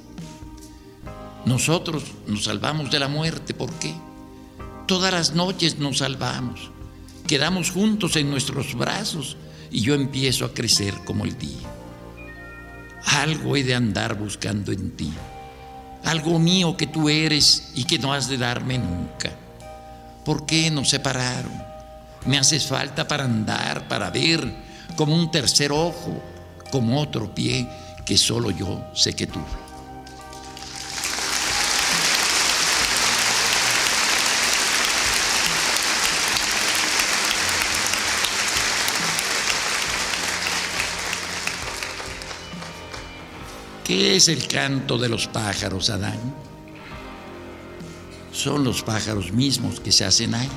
Nosotros 1.45 2.03
nos 2.25 2.45
salvamos 2.45 2.89
de 2.89 2.99
la 2.99 3.09
muerte, 3.09 3.53
¿por 3.53 3.71
qué? 3.73 3.93
Todas 4.87 5.11
las 5.13 5.33
noches 5.33 5.77
nos 5.77 5.97
salvamos, 5.97 6.71
quedamos 7.27 7.71
juntos 7.71 8.15
en 8.15 8.29
nuestros 8.29 8.75
brazos 8.75 9.35
y 9.71 9.81
yo 9.81 9.93
empiezo 9.93 10.45
a 10.45 10.53
crecer 10.53 10.93
como 11.05 11.25
el 11.25 11.37
día. 11.37 11.67
Algo 13.05 13.55
he 13.55 13.63
de 13.63 13.75
andar 13.75 14.15
buscando 14.15 14.71
en 14.71 14.91
ti, 14.91 15.13
algo 16.03 16.39
mío 16.39 16.75
que 16.77 16.87
tú 16.87 17.09
eres 17.09 17.71
y 17.75 17.85
que 17.85 17.99
no 17.99 18.13
has 18.13 18.27
de 18.27 18.37
darme 18.37 18.77
nunca. 18.77 19.31
¿Por 20.25 20.45
qué 20.45 20.69
nos 20.69 20.89
separaron? 20.89 21.51
Me 22.25 22.37
haces 22.37 22.67
falta 22.67 23.07
para 23.07 23.23
andar, 23.23 23.87
para 23.87 24.09
ver, 24.09 24.53
como 24.95 25.15
un 25.15 25.31
tercer 25.31 25.71
ojo, 25.71 26.21
como 26.71 26.99
otro 26.99 27.33
pie 27.33 27.67
que 28.05 28.17
solo 28.17 28.51
yo 28.51 28.83
sé 28.93 29.13
que 29.13 29.27
tuve. 29.27 29.66
¿Qué 43.87 44.17
es 44.17 44.27
el 44.27 44.49
canto 44.49 44.97
de 44.97 45.07
los 45.07 45.27
pájaros, 45.27 45.89
Adán? 45.89 46.19
Son 48.33 48.65
los 48.65 48.83
pájaros 48.83 49.31
mismos 49.31 49.79
que 49.79 49.93
se 49.93 50.03
hacen 50.03 50.35
aire. 50.35 50.51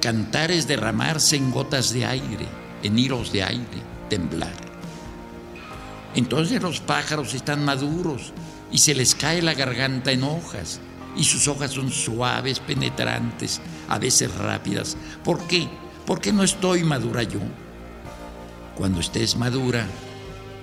Cantar 0.00 0.52
es 0.52 0.68
derramarse 0.68 1.34
en 1.34 1.50
gotas 1.50 1.92
de 1.92 2.06
aire, 2.06 2.46
en 2.84 2.96
hilos 2.96 3.32
de 3.32 3.42
aire, 3.42 3.82
temblar. 4.08 4.54
Entonces 6.14 6.62
los 6.62 6.78
pájaros 6.78 7.34
están 7.34 7.64
maduros 7.64 8.32
y 8.70 8.78
se 8.78 8.94
les 8.94 9.16
cae 9.16 9.42
la 9.42 9.54
garganta 9.54 10.12
en 10.12 10.22
hojas 10.22 10.78
y 11.16 11.24
sus 11.24 11.48
hojas 11.48 11.72
son 11.72 11.90
suaves, 11.90 12.60
penetrantes, 12.60 13.60
a 13.88 13.98
veces 13.98 14.32
rápidas. 14.32 14.96
¿Por 15.24 15.44
qué? 15.48 15.68
Porque 16.06 16.32
no 16.32 16.44
estoy 16.44 16.84
madura 16.84 17.24
yo. 17.24 17.40
Cuando 18.76 19.00
estés 19.00 19.34
madura, 19.34 19.88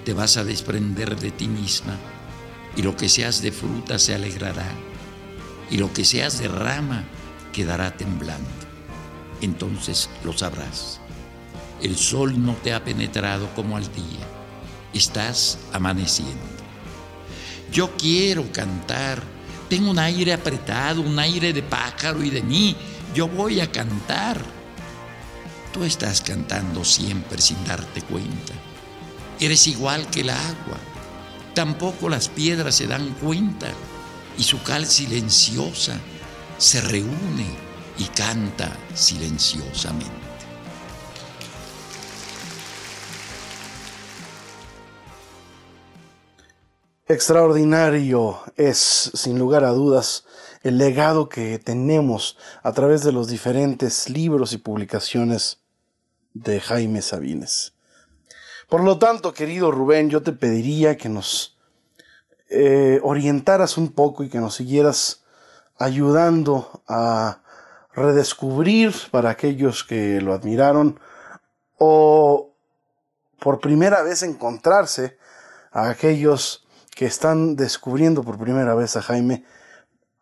te 0.04 0.14
vas 0.14 0.38
a 0.38 0.44
desprender 0.44 1.20
de 1.20 1.32
ti 1.32 1.48
misma 1.48 1.98
y 2.76 2.82
lo 2.82 2.96
que 2.96 3.10
seas 3.10 3.42
de 3.42 3.52
fruta 3.52 4.00
se 4.00 4.14
alegrará 4.14 4.72
y 5.70 5.78
lo 5.78 5.92
que 5.94 6.06
seas 6.06 6.40
de 6.40 6.48
rama 6.48 7.04
quedará 7.52 7.96
temblando. 7.96 8.50
Entonces 9.42 10.10
lo 10.24 10.38
sabrás. 10.38 11.00
El 11.82 11.98
sol 11.98 12.44
no 12.44 12.54
te 12.54 12.74
ha 12.74 12.84
penetrado 12.84 13.50
como 13.56 13.76
al 13.76 13.84
día. 13.94 14.26
Estás 14.94 15.58
amaneciendo. 15.72 16.54
Yo 17.72 17.92
quiero 17.98 18.52
cantar. 18.52 19.22
Tengo 19.70 19.90
un 19.90 20.00
aire 20.00 20.34
apretado, 20.34 21.02
un 21.02 21.18
aire 21.18 21.52
de 21.52 21.64
pájaro 21.64 22.24
y 22.24 22.30
de 22.30 22.44
mí. 22.44 22.76
Yo 23.14 23.28
voy 23.28 23.60
a 23.60 23.72
cantar. 23.72 24.40
Tú 25.74 25.84
estás 25.84 26.22
cantando 26.22 26.86
siempre 26.86 27.42
sin 27.42 27.64
darte 27.66 28.02
cuenta. 28.04 28.54
Eres 29.40 29.68
igual 29.68 30.08
que 30.08 30.22
el 30.22 30.30
agua. 30.30 30.78
Tampoco 31.54 32.10
las 32.10 32.30
piedras 32.30 32.76
se 32.76 32.88
dan 32.88 33.14
cuenta 33.22 33.68
y 34.38 34.44
su 34.44 34.62
cal 34.64 34.86
silenciosa 34.86 36.00
se 36.58 36.82
reúne 36.82 37.48
y 37.98 38.06
canta 38.06 38.76
silenciosamente. 38.94 40.24
Extraordinario 47.06 48.40
es, 48.56 49.12
sin 49.14 49.38
lugar 49.38 49.66
a 49.66 49.72
dudas, 49.72 50.24
el 50.64 50.78
legado 50.78 51.28
que 51.28 51.60
tenemos 51.60 52.38
a 52.64 52.72
través 52.72 53.04
de 53.04 53.12
los 53.12 53.28
diferentes 53.28 54.10
libros 54.10 54.54
y 54.54 54.58
publicaciones 54.58 55.60
de 56.34 56.62
Jaime 56.62 57.02
Sabines. 57.02 57.74
Por 58.74 58.84
lo 58.84 58.98
tanto, 58.98 59.36
querido 59.36 59.70
Rubén, 59.70 60.10
yo 60.10 60.24
te 60.24 60.32
pediría 60.32 60.98
que 60.98 61.08
nos 61.08 61.56
eh, 62.50 63.00
orientaras 63.04 63.78
un 63.78 63.92
poco 63.92 64.24
y 64.24 64.30
que 64.30 64.40
nos 64.40 64.56
siguieras 64.56 65.24
ayudando 65.78 66.82
a 66.88 67.44
redescubrir 67.94 68.92
para 69.12 69.30
aquellos 69.30 69.84
que 69.84 70.20
lo 70.22 70.34
admiraron 70.34 71.00
o 71.78 72.56
por 73.40 73.60
primera 73.60 74.02
vez 74.02 74.24
encontrarse 74.24 75.20
a 75.72 75.90
aquellos 75.92 76.66
que 76.96 77.06
están 77.06 77.56
descubriendo 77.56 78.24
por 78.24 78.40
primera 78.40 78.74
vez 78.74 78.98
a 78.98 79.04
Jaime, 79.04 79.46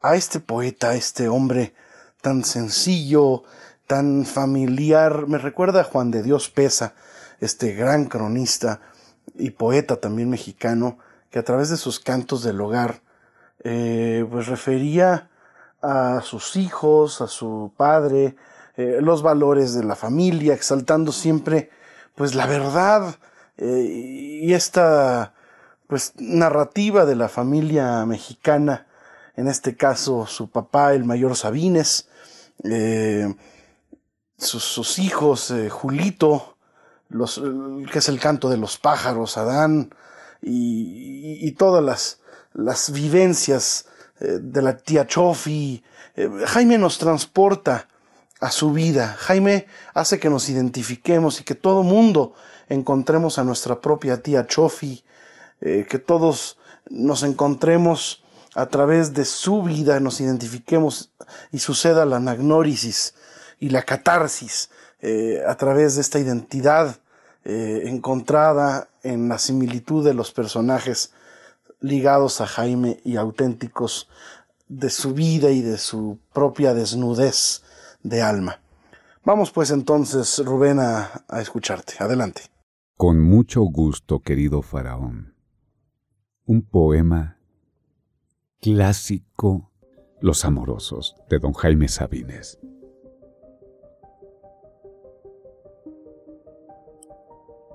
a 0.01 0.17
este 0.17 0.41
poeta, 0.41 0.89
a 0.89 0.96
este 0.96 1.29
hombre 1.29 1.74
tan 2.22 2.43
sencillo, 2.43 3.43
tan 3.88 4.25
familiar, 4.25 5.25
me 5.27 5.38
recuerda 5.38 5.79
a 5.79 5.86
Juan 5.86 6.12
de 6.12 6.22
Dios 6.22 6.50
Pesa, 6.50 6.96
este 7.41 7.74
gran 7.74 8.05
cronista 8.05 8.79
y 9.36 9.50
poeta 9.50 9.98
también 9.98 10.29
mexicano, 10.29 11.00
que 11.29 11.39
a 11.39 11.43
través 11.43 11.69
de 11.69 11.77
sus 11.77 12.00
cantos 12.00 12.43
del 12.43 12.62
hogar, 12.62 13.01
eh, 13.63 14.25
pues 14.29 14.48
refería 14.48 15.29
a 15.81 16.21
sus 16.21 16.55
hijos, 16.55 17.21
a 17.21 17.27
su 17.27 17.74
padre, 17.75 18.36
eh, 18.77 19.00
los 19.01 19.24
valores 19.24 19.74
de 19.74 19.83
la 19.83 19.95
familia, 19.95 20.53
exaltando 20.53 21.12
siempre 21.12 21.69
pues 22.15 22.36
la 22.36 22.45
verdad 22.45 23.15
eh, 23.57 24.39
y 24.43 24.53
esta 24.53 25.33
pues 25.88 26.13
narrativa 26.17 27.05
de 27.05 27.15
la 27.15 27.27
familia 27.27 28.05
mexicana, 28.05 28.88
en 29.36 29.48
este 29.48 29.75
caso 29.75 30.27
su 30.27 30.50
papá, 30.50 30.93
el 30.93 31.03
mayor 31.05 31.36
Sabines, 31.36 32.07
sus, 34.38 34.63
sus, 34.63 35.00
hijos, 35.00 35.53
Julito, 35.69 36.50
los, 37.12 37.41
que 37.91 38.00
es 38.00 38.10
el 38.10 38.20
canto 38.20 38.50
de 38.50 38.58
los 38.58 38.77
pájaros, 38.77 39.38
Adán, 39.38 39.94
y, 40.41 41.38
y, 41.46 41.51
todas 41.51 41.84
las, 41.84 42.20
las 42.53 42.91
vivencias 42.91 43.86
eh, 44.20 44.39
de 44.41 44.62
la 44.62 44.77
tía 44.77 45.06
Chofi. 45.06 45.84
Eh, 46.15 46.30
Jaime 46.48 46.77
nos 46.77 46.98
transporta 46.98 47.88
a 48.39 48.50
su 48.50 48.72
vida. 48.72 49.15
Jaime 49.20 49.68
hace 49.94 50.20
que 50.20 50.30
nos 50.30 50.50
identifiquemos 50.50 51.39
y 51.39 51.44
que 51.44 51.53
todo 51.53 51.84
mundo 51.84 52.34
encontremos 52.70 53.38
a 53.38 53.44
nuestra 53.44 53.82
propia 53.82 54.24
tía 54.24 54.48
Chofi, 54.48 55.03
eh, 55.60 55.86
que 55.88 56.00
todos 56.00 56.58
nos 56.89 57.22
encontremos 57.22 58.24
a 58.56 58.65
través 58.65 59.13
de 59.13 59.25
su 59.25 59.63
vida 59.63 60.00
nos 60.00 60.20
identifiquemos 60.20 61.12
y 61.51 61.60
suceda 61.60 62.06
la 62.06 62.18
anagnórisis 62.18 63.13
y 63.60 63.70
la 63.70 63.84
catarsis 63.84 64.70
eh, 65.01 65.41
a 65.46 65.55
través 65.55 65.96
de 65.96 66.01
esta 66.01 66.20
identidad 66.20 66.98
eh, 67.43 67.84
encontrada 67.86 68.89
en 69.03 69.27
la 69.29 69.39
similitud 69.39 70.05
de 70.05 70.13
los 70.13 70.31
personajes 70.31 71.12
ligados 71.79 72.39
a 72.39 72.46
Jaime 72.46 73.00
y 73.03 73.15
auténticos 73.15 74.08
de 74.67 74.89
su 74.89 75.13
vida 75.13 75.50
y 75.50 75.62
de 75.62 75.77
su 75.77 76.20
propia 76.34 76.74
desnudez 76.74 77.63
de 78.03 78.22
alma. 78.22 78.62
Vamos 79.25 79.51
pues 79.51 79.72
entonces, 79.72 80.41
Rubén, 80.46 80.79
a, 80.79 81.24
a 81.27 81.41
escucharte. 81.41 81.96
Adelante. 82.00 82.43
Con 82.96 83.20
mucho 83.20 83.62
gusto, 83.62 84.20
querido 84.20 84.62
faraón. 84.62 85.34
Un 86.46 86.62
poema 86.62 87.38
clásico 88.60 89.72
Los 90.22 90.46
Amorosos 90.46 91.15
de 91.29 91.39
don 91.39 91.53
Jaime 91.53 91.88
Sabines. 91.88 92.60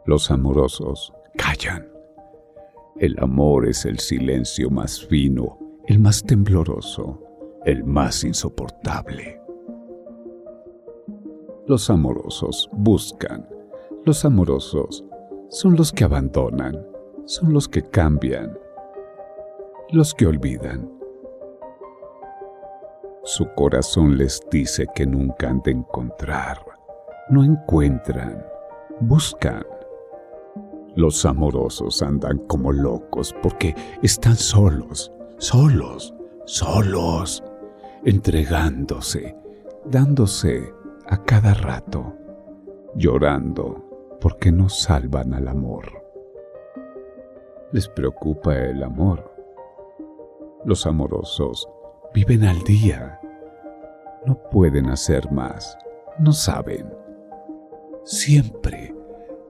Los 0.06 0.30
amorosos 0.30 1.12
callan. 1.36 1.90
El 2.96 3.18
amor 3.18 3.66
es 3.66 3.84
el 3.84 3.98
silencio 3.98 4.70
más 4.70 5.04
fino, 5.04 5.58
el 5.88 5.98
más 5.98 6.22
tembloroso, 6.22 7.20
el 7.64 7.82
más 7.82 8.22
insoportable. 8.22 9.40
Los 11.66 11.90
amorosos 11.90 12.70
buscan. 12.72 13.48
Los 14.04 14.24
amorosos 14.24 15.04
son 15.48 15.74
los 15.74 15.92
que 15.92 16.04
abandonan, 16.04 16.86
son 17.24 17.52
los 17.52 17.68
que 17.68 17.82
cambian, 17.82 18.56
los 19.90 20.14
que 20.14 20.28
olvidan. 20.28 20.88
Su 23.24 23.48
corazón 23.56 24.16
les 24.16 24.40
dice 24.52 24.86
que 24.94 25.04
nunca 25.04 25.48
han 25.48 25.62
de 25.62 25.72
encontrar, 25.72 26.64
no 27.28 27.42
encuentran, 27.42 28.46
buscan. 29.00 29.64
Los 30.96 31.24
amorosos 31.24 32.02
andan 32.02 32.38
como 32.46 32.72
locos 32.72 33.34
porque 33.42 33.74
están 34.02 34.34
solos, 34.34 35.12
solos, 35.38 36.14
solos, 36.46 37.44
entregándose, 38.04 39.36
dándose 39.84 40.72
a 41.06 41.22
cada 41.22 41.54
rato, 41.54 42.14
llorando 42.96 44.18
porque 44.20 44.50
no 44.50 44.68
salvan 44.68 45.34
al 45.34 45.46
amor. 45.48 45.86
Les 47.72 47.88
preocupa 47.88 48.56
el 48.56 48.82
amor 48.82 49.36
los 50.66 50.84
amorosos 50.84 51.68
viven 52.12 52.42
al 52.42 52.58
día. 52.64 53.20
No 54.26 54.36
pueden 54.50 54.88
hacer 54.88 55.30
más. 55.30 55.78
No 56.18 56.32
saben. 56.32 56.92
Siempre, 58.02 58.92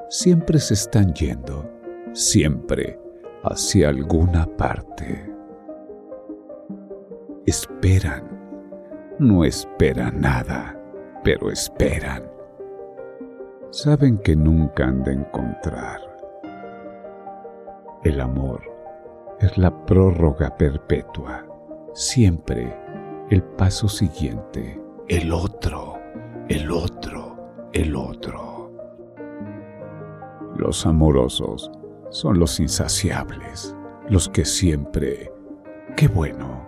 siempre 0.09 0.59
se 0.59 0.75
están 0.75 1.13
yendo. 1.15 1.71
Siempre 2.13 2.99
hacia 3.43 3.89
alguna 3.89 4.47
parte. 4.47 5.33
Esperan. 7.47 9.17
No 9.19 9.45
esperan 9.45 10.21
nada, 10.21 10.79
pero 11.23 11.51
esperan. 11.51 12.31
Saben 13.71 14.19
que 14.19 14.37
nunca 14.37 14.85
han 14.85 15.03
de 15.03 15.13
encontrar. 15.13 16.01
El 18.05 18.21
amor 18.21 18.63
es 19.41 19.57
la 19.59 19.85
prórroga 19.87 20.57
perpetua. 20.57 21.47
Siempre 21.93 22.75
el 23.31 23.43
paso 23.43 23.89
siguiente, 23.89 24.81
el 25.09 25.33
otro, 25.33 25.99
el 26.49 26.71
otro, 26.71 27.69
el 27.73 27.97
otro. 27.97 28.56
Los 30.59 30.87
amorosos 30.87 31.71
son 32.11 32.39
los 32.39 32.61
insaciables, 32.61 33.75
los 34.09 34.29
que 34.29 34.45
siempre, 34.45 35.33
qué 35.97 36.09
bueno, 36.09 36.67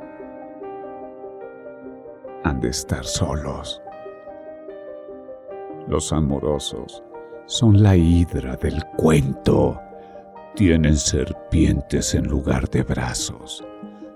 han 2.44 2.60
de 2.60 2.68
estar 2.68 3.04
solos. 3.04 3.80
Los 5.86 6.12
amorosos 6.12 7.02
son 7.46 7.82
la 7.82 7.96
hidra 7.96 8.56
del 8.56 8.84
cuento 8.96 9.80
tienen 10.58 10.96
serpientes 10.96 12.16
en 12.16 12.26
lugar 12.26 12.68
de 12.68 12.82
brazos. 12.82 13.64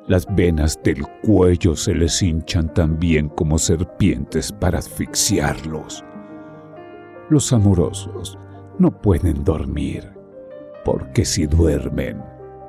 Las 0.08 0.26
venas 0.35 0.76
del 0.82 1.04
cuello 1.22 1.76
se 1.76 1.94
les 1.94 2.20
hinchan 2.20 2.74
también 2.74 3.28
como 3.28 3.58
serpientes 3.58 4.50
para 4.50 4.80
asfixiarlos. 4.80 6.04
Los 7.30 7.52
amorosos 7.52 8.37
no 8.83 8.90
pueden 8.90 9.45
dormir, 9.45 10.12
porque 10.85 11.25
si 11.25 11.47
duermen, 11.47 12.23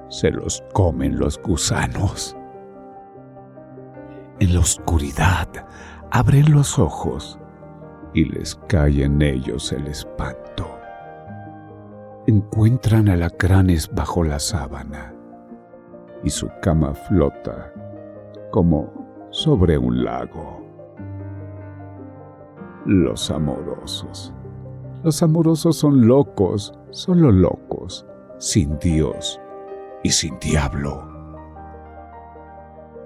se 0.09 0.31
los 0.31 0.63
comen 0.73 1.19
los 1.19 1.41
gusanos. 1.41 2.35
En 4.39 4.53
la 4.53 4.61
oscuridad 4.61 5.47
abren 6.11 6.53
los 6.53 6.79
ojos 6.79 7.37
y 8.13 8.25
les 8.25 8.55
cae 8.67 9.03
en 9.03 9.21
ellos 9.21 9.71
el 9.71 9.87
espanto 9.87 10.73
encuentran 12.25 13.09
alacranes 13.09 13.93
bajo 13.93 14.23
la 14.23 14.39
sábana 14.39 15.13
y 16.23 16.29
su 16.29 16.49
cama 16.61 16.93
flota 16.93 17.73
como 18.51 19.27
sobre 19.31 19.77
un 19.77 20.05
lago. 20.05 20.61
Los 22.85 23.29
amorosos. 23.29 24.33
Los 25.03 25.21
amorosos 25.21 25.77
son 25.77 26.07
locos, 26.07 26.73
solo 26.91 27.31
locos, 27.31 28.05
sin 28.39 28.77
Dios 28.79 29.39
y 30.03 30.09
sin 30.09 30.39
diablo. 30.39 31.07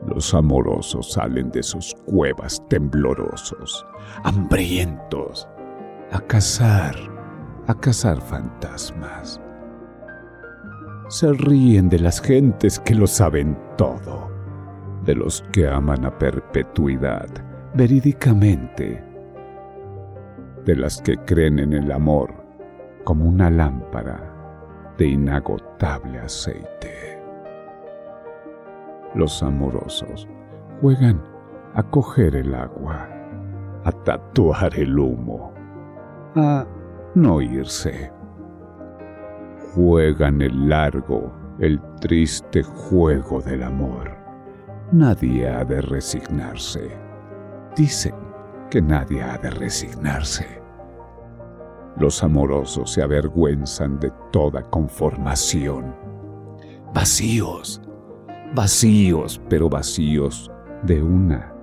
Los 0.05 0.33
amorosos 0.33 1.13
salen 1.13 1.51
de 1.51 1.63
sus 1.63 1.95
cuevas 2.05 2.61
temblorosos, 2.69 3.85
hambrientos, 4.23 5.47
a 6.11 6.21
cazar 6.21 6.95
a 7.67 7.73
cazar 7.73 8.19
fantasmas. 8.21 9.41
Se 11.09 11.31
ríen 11.33 11.89
de 11.89 11.99
las 11.99 12.21
gentes 12.21 12.79
que 12.79 12.95
lo 12.95 13.07
saben 13.07 13.57
todo, 13.77 14.29
de 15.05 15.15
los 15.15 15.43
que 15.51 15.67
aman 15.67 16.05
a 16.05 16.17
perpetuidad, 16.17 17.27
verídicamente, 17.73 19.03
de 20.67 20.75
las 20.75 21.01
que 21.01 21.17
creen 21.19 21.59
en 21.59 21.71
el 21.71 21.91
amor 21.93 22.29
como 23.05 23.25
una 23.25 23.49
lámpara 23.49 24.19
de 24.97 25.07
inagotable 25.07 26.19
aceite. 26.19 27.23
Los 29.15 29.41
amorosos 29.41 30.27
juegan 30.81 31.23
a 31.73 31.83
coger 31.83 32.35
el 32.35 32.53
agua, 32.53 33.07
a 33.85 33.91
tatuar 34.03 34.77
el 34.77 34.99
humo, 34.99 35.53
a 36.35 36.67
no 37.15 37.39
irse. 37.39 38.11
Juegan 39.73 40.41
el 40.41 40.67
largo, 40.67 41.31
el 41.59 41.81
triste 42.01 42.61
juego 42.61 43.41
del 43.41 43.63
amor. 43.63 44.17
Nadie 44.91 45.47
ha 45.47 45.63
de 45.63 45.79
resignarse. 45.79 46.91
Dicen 47.73 48.26
que 48.69 48.81
nadie 48.81 49.21
ha 49.21 49.37
de 49.37 49.49
resignarse. 49.49 50.45
Los 51.97 52.23
amorosos 52.23 52.91
se 52.91 53.01
avergüenzan 53.01 53.99
de 53.99 54.11
toda 54.31 54.61
conformación. 54.69 55.95
Vacíos, 56.93 57.81
vacíos, 58.53 59.41
pero 59.49 59.69
vacíos 59.69 60.51
de 60.83 61.01
una 61.01 61.53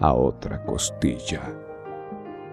a 0.00 0.14
otra 0.14 0.64
costilla. 0.64 1.42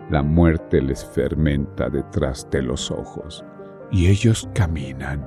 La 0.09 0.21
muerte 0.21 0.81
les 0.81 1.05
fermenta 1.05 1.89
detrás 1.89 2.47
de 2.51 2.61
los 2.61 2.91
ojos 2.91 3.45
y 3.91 4.07
ellos 4.07 4.49
caminan. 4.53 5.23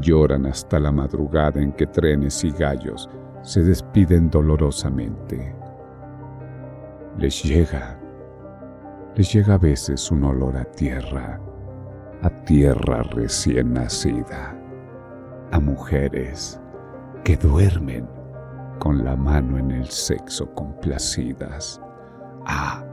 Lloran 0.00 0.46
hasta 0.46 0.78
la 0.78 0.92
madrugada 0.92 1.60
en 1.60 1.72
que 1.72 1.86
trenes 1.86 2.44
y 2.44 2.50
gallos 2.52 3.08
se 3.42 3.62
despiden 3.62 4.30
dolorosamente. 4.30 5.55
Les 7.18 7.42
llega, 7.44 7.98
les 9.14 9.32
llega 9.32 9.54
a 9.54 9.58
veces 9.58 10.10
un 10.10 10.22
olor 10.24 10.54
a 10.58 10.64
tierra, 10.64 11.40
a 12.20 12.28
tierra 12.44 13.02
recién 13.04 13.72
nacida, 13.72 14.54
a 15.50 15.58
mujeres 15.58 16.60
que 17.24 17.38
duermen 17.38 18.06
con 18.78 19.02
la 19.02 19.16
mano 19.16 19.56
en 19.56 19.70
el 19.70 19.86
sexo 19.86 20.52
complacidas, 20.54 21.80
a 22.44 22.84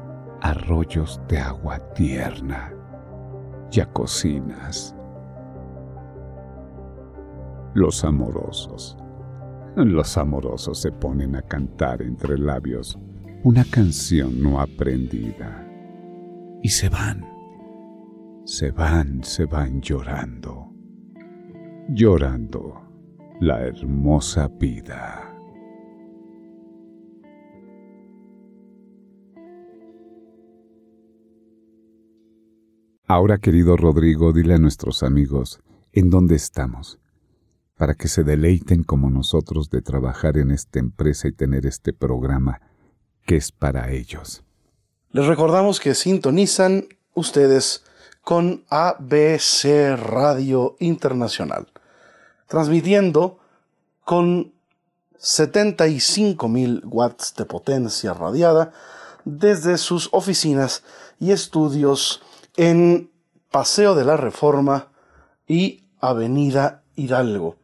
arroyos 0.41 1.19
de 1.27 1.39
agua 1.39 1.79
tierna 1.93 2.71
y 3.73 3.81
a 3.81 3.85
cocinas. 3.87 4.95
Los 7.73 8.05
amorosos 8.05 8.97
Los 9.75 10.17
amorosos 10.17 10.79
se 10.79 10.93
ponen 10.93 11.35
a 11.35 11.41
cantar 11.41 12.01
entre 12.01 12.37
labios 12.37 12.97
una 13.43 13.65
canción 13.65 14.41
no 14.41 14.61
aprendida. 14.61 15.67
Y 16.61 16.69
se 16.69 16.87
van, 16.87 17.25
se 18.45 18.71
van, 18.71 19.21
se 19.21 19.45
van 19.45 19.81
llorando, 19.81 20.71
llorando 21.89 22.81
la 23.41 23.61
hermosa 23.63 24.47
vida. 24.47 25.29
Ahora, 33.05 33.39
querido 33.39 33.75
Rodrigo, 33.75 34.31
dile 34.31 34.53
a 34.53 34.57
nuestros 34.57 35.03
amigos 35.03 35.59
en 35.91 36.09
dónde 36.09 36.35
estamos, 36.35 36.97
para 37.75 37.95
que 37.95 38.07
se 38.07 38.23
deleiten 38.23 38.83
como 38.83 39.09
nosotros 39.09 39.69
de 39.69 39.81
trabajar 39.81 40.37
en 40.37 40.49
esta 40.49 40.79
empresa 40.79 41.27
y 41.27 41.33
tener 41.33 41.65
este 41.65 41.91
programa 41.91 42.61
que 43.25 43.35
es 43.35 43.51
para 43.51 43.91
ellos. 43.91 44.43
Les 45.11 45.25
recordamos 45.25 45.79
que 45.79 45.95
sintonizan 45.95 46.87
ustedes 47.13 47.83
con 48.21 48.63
ABC 48.69 49.95
Radio 49.97 50.75
Internacional, 50.79 51.67
transmitiendo 52.47 53.39
con 54.05 54.53
75.000 55.19 56.81
watts 56.85 57.35
de 57.35 57.45
potencia 57.45 58.13
radiada 58.13 58.73
desde 59.23 59.77
sus 59.77 60.09
oficinas 60.11 60.83
y 61.19 61.31
estudios 61.31 62.21
en 62.57 63.09
Paseo 63.51 63.95
de 63.95 64.03
la 64.03 64.17
Reforma 64.17 64.89
y 65.47 65.83
Avenida 65.99 66.83
Hidalgo. 66.95 67.55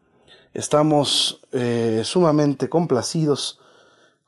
Estamos 0.53 1.41
eh, 1.51 2.01
sumamente 2.05 2.69
complacidos 2.69 3.59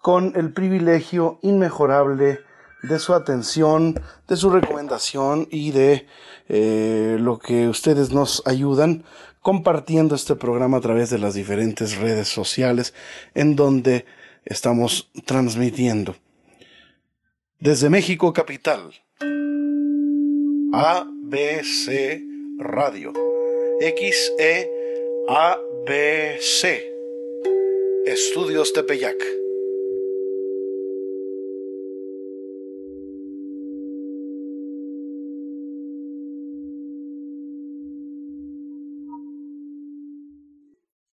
con 0.01 0.33
el 0.35 0.51
privilegio 0.51 1.39
inmejorable 1.41 2.39
de 2.83 2.99
su 2.99 3.13
atención, 3.13 3.99
de 4.27 4.35
su 4.35 4.49
recomendación 4.49 5.47
y 5.51 5.71
de 5.71 6.07
eh, 6.49 7.17
lo 7.19 7.37
que 7.37 7.67
ustedes 7.67 8.11
nos 8.11 8.41
ayudan 8.45 9.03
compartiendo 9.41 10.15
este 10.15 10.35
programa 10.35 10.77
a 10.77 10.81
través 10.81 11.09
de 11.09 11.19
las 11.19 11.33
diferentes 11.33 11.97
redes 11.97 12.27
sociales 12.27 12.93
en 13.35 13.55
donde 13.55 14.05
estamos 14.45 15.11
transmitiendo. 15.25 16.15
Desde 17.59 17.89
México 17.89 18.33
Capital, 18.33 18.91
ABC 20.73 22.21
Radio, 22.57 23.13
XE 23.79 24.81
ABC, 25.27 26.83
Estudios 28.05 28.73
Tepeyac. 28.73 29.50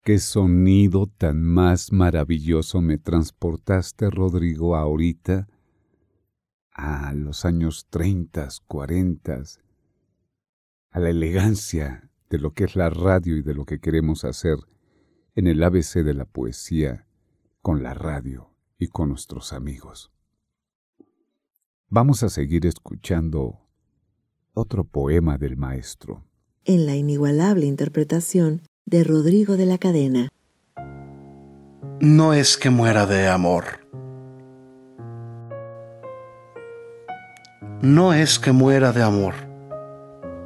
Qué 0.08 0.18
sonido 0.18 1.06
tan 1.06 1.42
más 1.42 1.92
maravilloso 1.92 2.80
me 2.80 2.96
transportaste, 2.96 4.08
Rodrigo, 4.08 4.74
ahorita 4.74 5.48
a 6.72 7.12
los 7.12 7.44
años 7.44 7.88
30, 7.90 8.48
40, 8.66 9.42
a 10.92 10.98
la 10.98 11.10
elegancia 11.10 12.10
de 12.30 12.38
lo 12.38 12.54
que 12.54 12.64
es 12.64 12.74
la 12.74 12.88
radio 12.88 13.36
y 13.36 13.42
de 13.42 13.52
lo 13.52 13.66
que 13.66 13.80
queremos 13.80 14.24
hacer 14.24 14.56
en 15.34 15.46
el 15.46 15.62
ABC 15.62 15.96
de 15.96 16.14
la 16.14 16.24
poesía 16.24 17.06
con 17.60 17.82
la 17.82 17.92
radio 17.92 18.54
y 18.78 18.88
con 18.88 19.10
nuestros 19.10 19.52
amigos. 19.52 20.10
Vamos 21.90 22.22
a 22.22 22.30
seguir 22.30 22.64
escuchando 22.64 23.60
otro 24.54 24.84
poema 24.84 25.36
del 25.36 25.58
maestro. 25.58 26.24
En 26.64 26.86
la 26.86 26.96
inigualable 26.96 27.66
interpretación 27.66 28.62
de 28.88 29.04
Rodrigo 29.04 29.58
de 29.58 29.66
la 29.66 29.76
Cadena. 29.76 30.30
No 32.00 32.32
es 32.32 32.56
que 32.56 32.70
muera 32.70 33.04
de 33.04 33.28
amor. 33.28 33.64
No 37.82 38.14
es 38.14 38.38
que 38.38 38.52
muera 38.52 38.92
de 38.92 39.02
amor. 39.02 39.34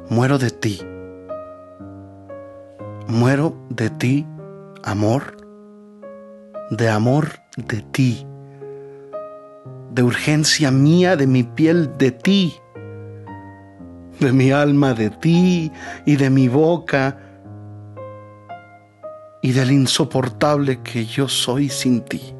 Muero 0.09 0.39
de 0.39 0.49
ti. 0.49 0.81
Muero 3.07 3.55
de 3.69 3.89
ti, 3.89 4.27
amor. 4.83 5.37
De 6.69 6.89
amor 6.89 7.29
de 7.55 7.81
ti. 7.93 8.27
De 9.93 10.03
urgencia 10.03 10.69
mía, 10.69 11.15
de 11.15 11.27
mi 11.27 11.43
piel 11.43 11.97
de 11.97 12.11
ti. 12.11 12.55
De 14.19 14.33
mi 14.33 14.51
alma 14.51 14.93
de 14.93 15.11
ti 15.11 15.71
y 16.05 16.17
de 16.17 16.29
mi 16.29 16.49
boca 16.49 17.17
y 19.43 19.51
del 19.51 19.71
insoportable 19.71 20.81
que 20.81 21.05
yo 21.05 21.27
soy 21.27 21.67
sin 21.67 22.01
ti. 22.01 22.33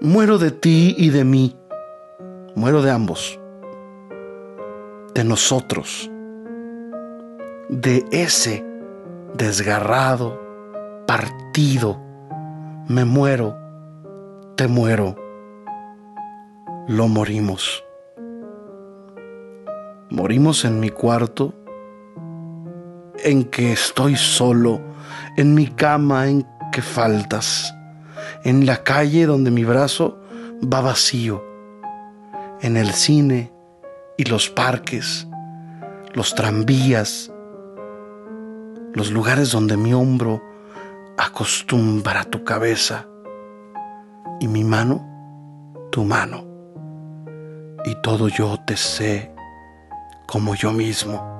Muero 0.00 0.38
de 0.38 0.52
ti 0.52 0.94
y 0.96 1.10
de 1.10 1.24
mí, 1.24 1.56
muero 2.54 2.80
de 2.80 2.92
ambos, 2.92 3.40
de 5.14 5.24
nosotros, 5.24 6.08
de 7.68 8.04
ese 8.12 8.64
desgarrado, 9.34 10.40
partido, 11.08 12.00
me 12.86 13.04
muero, 13.04 13.58
te 14.54 14.68
muero, 14.68 15.16
lo 16.86 17.08
morimos. 17.08 17.84
Morimos 20.08 20.64
en 20.64 20.78
mi 20.78 20.90
cuarto 20.90 21.52
en 23.24 23.44
que 23.44 23.72
estoy 23.72 24.16
solo, 24.16 24.80
en 25.36 25.54
mi 25.54 25.66
cama 25.66 26.28
en 26.28 26.46
que 26.72 26.82
faltas, 26.82 27.74
en 28.44 28.66
la 28.66 28.82
calle 28.82 29.26
donde 29.26 29.50
mi 29.50 29.64
brazo 29.64 30.18
va 30.62 30.80
vacío, 30.80 31.44
en 32.60 32.76
el 32.76 32.92
cine 32.92 33.52
y 34.16 34.24
los 34.24 34.48
parques, 34.48 35.26
los 36.14 36.34
tranvías, 36.34 37.32
los 38.94 39.10
lugares 39.10 39.50
donde 39.50 39.76
mi 39.76 39.92
hombro 39.92 40.42
acostumbra 41.18 42.24
tu 42.24 42.44
cabeza 42.44 43.06
y 44.40 44.48
mi 44.48 44.64
mano 44.64 45.04
tu 45.90 46.04
mano, 46.04 46.44
y 47.84 47.94
todo 48.02 48.28
yo 48.28 48.58
te 48.66 48.76
sé 48.76 49.32
como 50.26 50.54
yo 50.54 50.72
mismo. 50.72 51.35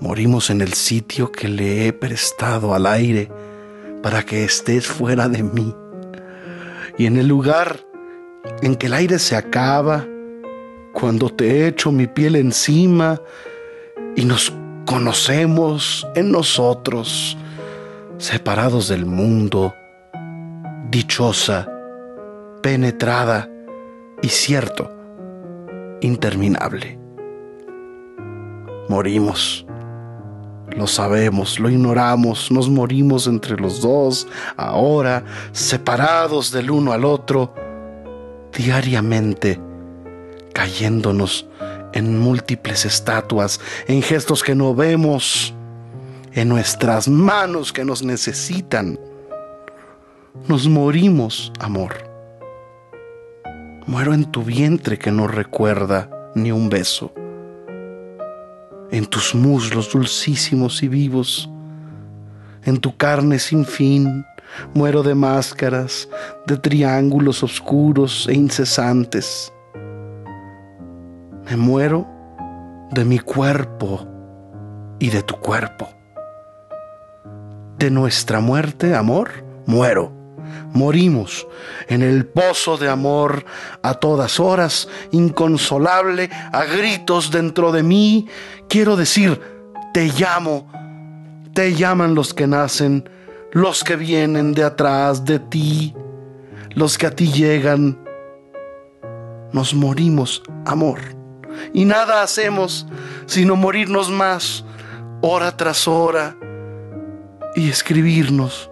Morimos 0.00 0.50
en 0.50 0.60
el 0.60 0.74
sitio 0.74 1.32
que 1.32 1.48
le 1.48 1.86
he 1.86 1.92
prestado 1.92 2.74
al 2.74 2.86
aire 2.86 3.28
para 4.02 4.22
que 4.24 4.44
estés 4.44 4.86
fuera 4.86 5.28
de 5.28 5.42
mí. 5.42 5.74
Y 6.96 7.06
en 7.06 7.16
el 7.16 7.26
lugar 7.26 7.80
en 8.62 8.76
que 8.76 8.86
el 8.86 8.94
aire 8.94 9.18
se 9.18 9.36
acaba, 9.36 10.06
cuando 10.92 11.30
te 11.30 11.66
echo 11.66 11.92
mi 11.92 12.06
piel 12.06 12.36
encima 12.36 13.20
y 14.16 14.24
nos 14.24 14.52
conocemos 14.86 16.06
en 16.14 16.32
nosotros, 16.32 17.36
separados 18.18 18.88
del 18.88 19.04
mundo, 19.04 19.74
dichosa, 20.90 21.68
penetrada 22.62 23.50
y 24.22 24.28
cierto, 24.28 24.90
interminable. 26.00 26.98
Morimos 28.88 29.67
lo 30.76 30.86
sabemos, 30.86 31.58
lo 31.58 31.70
ignoramos, 31.70 32.50
nos 32.50 32.68
morimos 32.68 33.26
entre 33.26 33.56
los 33.56 33.80
dos, 33.80 34.26
ahora, 34.56 35.24
separados 35.52 36.52
del 36.52 36.70
uno 36.70 36.92
al 36.92 37.04
otro, 37.04 37.54
diariamente, 38.56 39.60
cayéndonos 40.52 41.46
en 41.92 42.18
múltiples 42.18 42.84
estatuas, 42.84 43.60
en 43.86 44.02
gestos 44.02 44.42
que 44.42 44.54
no 44.54 44.74
vemos, 44.74 45.54
en 46.32 46.48
nuestras 46.48 47.08
manos 47.08 47.72
que 47.72 47.84
nos 47.84 48.02
necesitan. 48.02 48.98
Nos 50.46 50.68
morimos, 50.68 51.52
amor. 51.58 52.08
Muero 53.86 54.12
en 54.12 54.30
tu 54.30 54.44
vientre 54.44 54.98
que 54.98 55.10
no 55.10 55.26
recuerda 55.26 56.10
ni 56.34 56.52
un 56.52 56.68
beso 56.68 57.12
en 58.90 59.06
tus 59.06 59.34
muslos 59.34 59.92
dulcísimos 59.92 60.82
y 60.82 60.88
vivos, 60.88 61.48
en 62.64 62.78
tu 62.78 62.96
carne 62.96 63.38
sin 63.38 63.64
fin, 63.64 64.24
muero 64.74 65.02
de 65.02 65.14
máscaras, 65.14 66.08
de 66.46 66.56
triángulos 66.56 67.42
oscuros 67.42 68.26
e 68.28 68.34
incesantes. 68.34 69.52
Me 71.48 71.56
muero 71.56 72.06
de 72.90 73.04
mi 73.04 73.18
cuerpo 73.18 74.06
y 74.98 75.10
de 75.10 75.22
tu 75.22 75.36
cuerpo, 75.36 75.88
de 77.78 77.90
nuestra 77.90 78.40
muerte, 78.40 78.94
amor, 78.94 79.44
muero. 79.66 80.17
Morimos 80.72 81.46
en 81.88 82.02
el 82.02 82.26
pozo 82.26 82.76
de 82.76 82.88
amor 82.88 83.44
a 83.82 83.94
todas 83.94 84.38
horas, 84.40 84.88
inconsolable, 85.12 86.30
a 86.52 86.64
gritos 86.64 87.30
dentro 87.30 87.72
de 87.72 87.82
mí. 87.82 88.28
Quiero 88.68 88.96
decir, 88.96 89.40
te 89.94 90.06
llamo, 90.06 90.70
te 91.54 91.74
llaman 91.74 92.14
los 92.14 92.34
que 92.34 92.46
nacen, 92.46 93.08
los 93.52 93.82
que 93.82 93.96
vienen 93.96 94.52
de 94.52 94.64
atrás 94.64 95.24
de 95.24 95.38
ti, 95.38 95.94
los 96.70 96.98
que 96.98 97.06
a 97.06 97.10
ti 97.10 97.32
llegan. 97.32 97.98
Nos 99.52 99.74
morimos, 99.74 100.42
amor, 100.66 101.00
y 101.72 101.84
nada 101.84 102.22
hacemos 102.22 102.86
sino 103.26 103.56
morirnos 103.56 104.10
más, 104.10 104.64
hora 105.20 105.56
tras 105.56 105.86
hora, 105.86 106.36
y 107.54 107.68
escribirnos, 107.68 108.70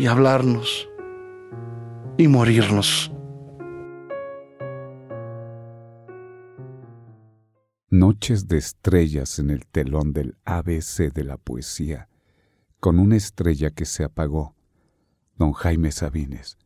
y 0.00 0.06
hablarnos, 0.06 0.88
y 2.16 2.26
morirnos. 2.26 3.12
Noches 7.90 8.48
de 8.48 8.56
estrellas 8.56 9.38
en 9.38 9.50
el 9.50 9.66
telón 9.66 10.14
del 10.14 10.38
ABC 10.46 11.12
de 11.12 11.24
la 11.24 11.36
poesía, 11.36 12.08
con 12.78 12.98
una 12.98 13.16
estrella 13.16 13.72
que 13.72 13.84
se 13.84 14.02
apagó, 14.02 14.54
don 15.36 15.52
Jaime 15.52 15.92
Sabines, 15.92 16.56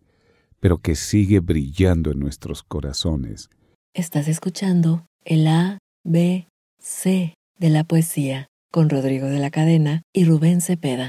pero 0.61 0.79
que 0.79 0.95
sigue 0.95 1.41
brillando 1.41 2.13
en 2.13 2.21
nuestros 2.21 2.63
corazones. 2.63 3.51
Estás 3.95 4.29
escuchando 4.29 5.07
el 5.25 5.49
A, 5.49 5.79
B, 6.05 6.47
C 6.79 7.35
de 7.59 7.69
la 7.71 7.83
poesía 7.83 8.47
con 8.71 8.89
Rodrigo 8.91 9.27
de 9.27 9.41
la 9.41 9.51
Cadena 9.51 10.03
y 10.13 10.25
Rubén 10.25 10.61
Cepeda. 10.61 11.09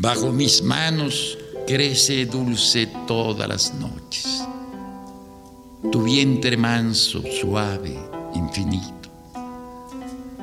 Bajo 0.00 0.30
mis 0.30 0.62
manos 0.62 1.36
crece 1.66 2.24
dulce 2.24 2.86
todas 3.08 3.48
las 3.48 3.74
noches. 3.74 4.44
Tu 5.90 6.00
vientre 6.04 6.56
manso, 6.56 7.20
suave, 7.40 7.98
infinito. 8.32 9.10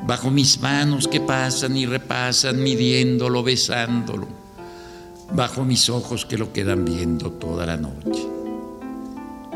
Bajo 0.06 0.30
mis 0.30 0.60
manos 0.60 1.08
que 1.08 1.22
pasan 1.22 1.78
y 1.78 1.86
repasan, 1.86 2.62
midiéndolo, 2.62 3.44
besándolo. 3.44 4.28
Bajo 5.32 5.64
mis 5.64 5.90
ojos 5.90 6.26
que 6.26 6.38
lo 6.38 6.52
quedan 6.52 6.84
viendo 6.84 7.32
toda 7.32 7.66
la 7.66 7.78
noche. 7.78 8.28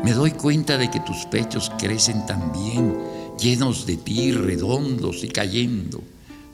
Me 0.02 0.14
doy 0.14 0.30
cuenta 0.30 0.78
de 0.78 0.90
que 0.90 1.00
tus 1.00 1.26
pechos 1.26 1.70
crecen 1.78 2.24
también, 2.24 2.96
llenos 3.38 3.84
de 3.84 3.98
ti, 3.98 4.32
redondos 4.32 5.22
y 5.24 5.28
cayendo. 5.28 6.00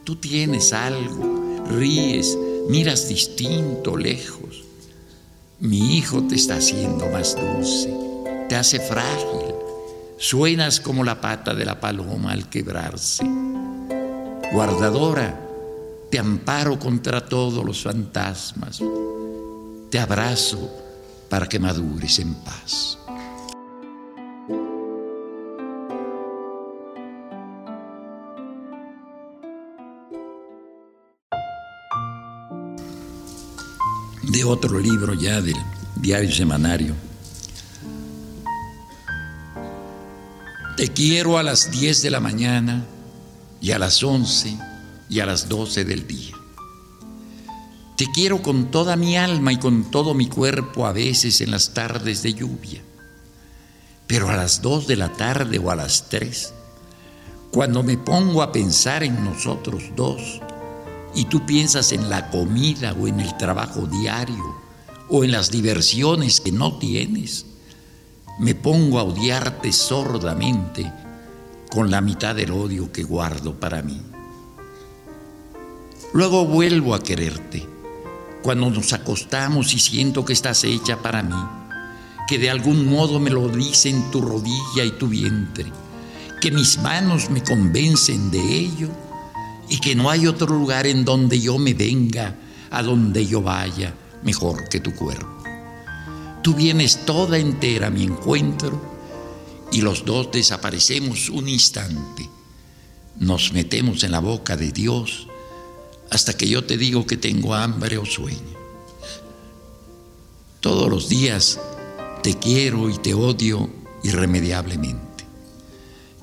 Tú 0.02 0.16
tienes 0.16 0.72
algo, 0.72 1.62
ríes, 1.70 2.36
miras 2.68 3.08
distinto, 3.08 3.96
lejos. 3.96 4.64
Mi 5.60 5.96
hijo 5.96 6.22
te 6.22 6.34
está 6.34 6.56
haciendo 6.56 7.08
más 7.08 7.34
dulce, 7.34 7.92
te 8.48 8.56
hace 8.56 8.78
frágil, 8.78 9.54
suenas 10.18 10.80
como 10.80 11.02
la 11.02 11.20
pata 11.20 11.54
de 11.54 11.64
la 11.64 11.80
paloma 11.80 12.32
al 12.32 12.50
quebrarse. 12.50 13.24
Guardadora, 14.52 15.40
te 16.10 16.18
amparo 16.18 16.78
contra 16.78 17.24
todos 17.24 17.64
los 17.64 17.82
fantasmas, 17.82 18.82
te 19.90 19.98
abrazo 19.98 20.70
para 21.30 21.48
que 21.48 21.58
madures 21.58 22.18
en 22.18 22.34
paz. 22.34 22.98
De 34.36 34.44
otro 34.44 34.78
libro 34.78 35.14
ya 35.14 35.40
del 35.40 35.56
diario 35.94 36.30
semanario. 36.30 36.94
Te 40.76 40.88
quiero 40.88 41.38
a 41.38 41.42
las 41.42 41.70
10 41.70 42.02
de 42.02 42.10
la 42.10 42.20
mañana 42.20 42.84
y 43.62 43.70
a 43.70 43.78
las 43.78 44.02
11 44.02 44.58
y 45.08 45.20
a 45.20 45.26
las 45.26 45.48
12 45.48 45.86
del 45.86 46.06
día. 46.06 46.34
Te 47.96 48.04
quiero 48.12 48.42
con 48.42 48.70
toda 48.70 48.94
mi 48.96 49.16
alma 49.16 49.54
y 49.54 49.56
con 49.56 49.90
todo 49.90 50.12
mi 50.12 50.28
cuerpo 50.28 50.86
a 50.86 50.92
veces 50.92 51.40
en 51.40 51.50
las 51.50 51.72
tardes 51.72 52.22
de 52.22 52.34
lluvia. 52.34 52.82
Pero 54.06 54.28
a 54.28 54.36
las 54.36 54.60
2 54.60 54.86
de 54.86 54.96
la 54.96 55.14
tarde 55.14 55.58
o 55.58 55.70
a 55.70 55.76
las 55.76 56.10
3, 56.10 56.52
cuando 57.52 57.82
me 57.82 57.96
pongo 57.96 58.42
a 58.42 58.52
pensar 58.52 59.02
en 59.02 59.24
nosotros 59.24 59.82
dos, 59.96 60.42
y 61.16 61.24
tú 61.24 61.46
piensas 61.46 61.92
en 61.92 62.10
la 62.10 62.30
comida 62.30 62.92
o 62.92 63.08
en 63.08 63.20
el 63.20 63.36
trabajo 63.38 63.86
diario 63.86 64.54
o 65.08 65.24
en 65.24 65.32
las 65.32 65.50
diversiones 65.50 66.40
que 66.42 66.52
no 66.52 66.78
tienes, 66.78 67.46
me 68.38 68.54
pongo 68.54 68.98
a 68.98 69.04
odiarte 69.04 69.72
sordamente 69.72 70.92
con 71.70 71.90
la 71.90 72.02
mitad 72.02 72.34
del 72.34 72.50
odio 72.50 72.92
que 72.92 73.02
guardo 73.02 73.58
para 73.58 73.82
mí. 73.82 74.00
Luego 76.12 76.44
vuelvo 76.44 76.94
a 76.94 77.02
quererte 77.02 77.66
cuando 78.42 78.68
nos 78.70 78.92
acostamos 78.92 79.72
y 79.72 79.78
siento 79.78 80.24
que 80.24 80.34
estás 80.34 80.64
hecha 80.64 81.02
para 81.02 81.22
mí, 81.22 81.34
que 82.28 82.38
de 82.38 82.50
algún 82.50 82.86
modo 82.90 83.18
me 83.18 83.30
lo 83.30 83.48
dicen 83.48 84.10
tu 84.10 84.20
rodilla 84.20 84.84
y 84.84 84.90
tu 84.92 85.08
vientre, 85.08 85.64
que 86.42 86.50
mis 86.50 86.78
manos 86.78 87.30
me 87.30 87.42
convencen 87.42 88.30
de 88.30 88.40
ello 88.40 89.05
y 89.68 89.78
que 89.78 89.94
no 89.94 90.10
hay 90.10 90.26
otro 90.26 90.46
lugar 90.46 90.86
en 90.86 91.04
donde 91.04 91.40
yo 91.40 91.58
me 91.58 91.74
venga, 91.74 92.36
a 92.70 92.82
donde 92.82 93.26
yo 93.26 93.42
vaya, 93.42 93.94
mejor 94.22 94.68
que 94.68 94.80
tu 94.80 94.94
cuerpo. 94.94 95.26
Tú 96.42 96.54
vienes 96.54 97.04
toda 97.04 97.38
entera 97.38 97.88
a 97.88 97.90
mi 97.90 98.04
encuentro 98.04 98.80
y 99.72 99.80
los 99.80 100.04
dos 100.04 100.30
desaparecemos 100.30 101.28
un 101.28 101.48
instante. 101.48 102.28
Nos 103.18 103.52
metemos 103.52 104.04
en 104.04 104.12
la 104.12 104.20
boca 104.20 104.56
de 104.56 104.70
Dios 104.70 105.26
hasta 106.10 106.36
que 106.36 106.48
yo 106.48 106.64
te 106.64 106.76
digo 106.76 107.06
que 107.06 107.16
tengo 107.16 107.54
hambre 107.54 107.98
o 107.98 108.04
sueño. 108.04 108.56
Todos 110.60 110.88
los 110.88 111.08
días 111.08 111.58
te 112.22 112.34
quiero 112.34 112.88
y 112.90 112.98
te 112.98 113.14
odio 113.14 113.68
irremediablemente. 114.04 115.24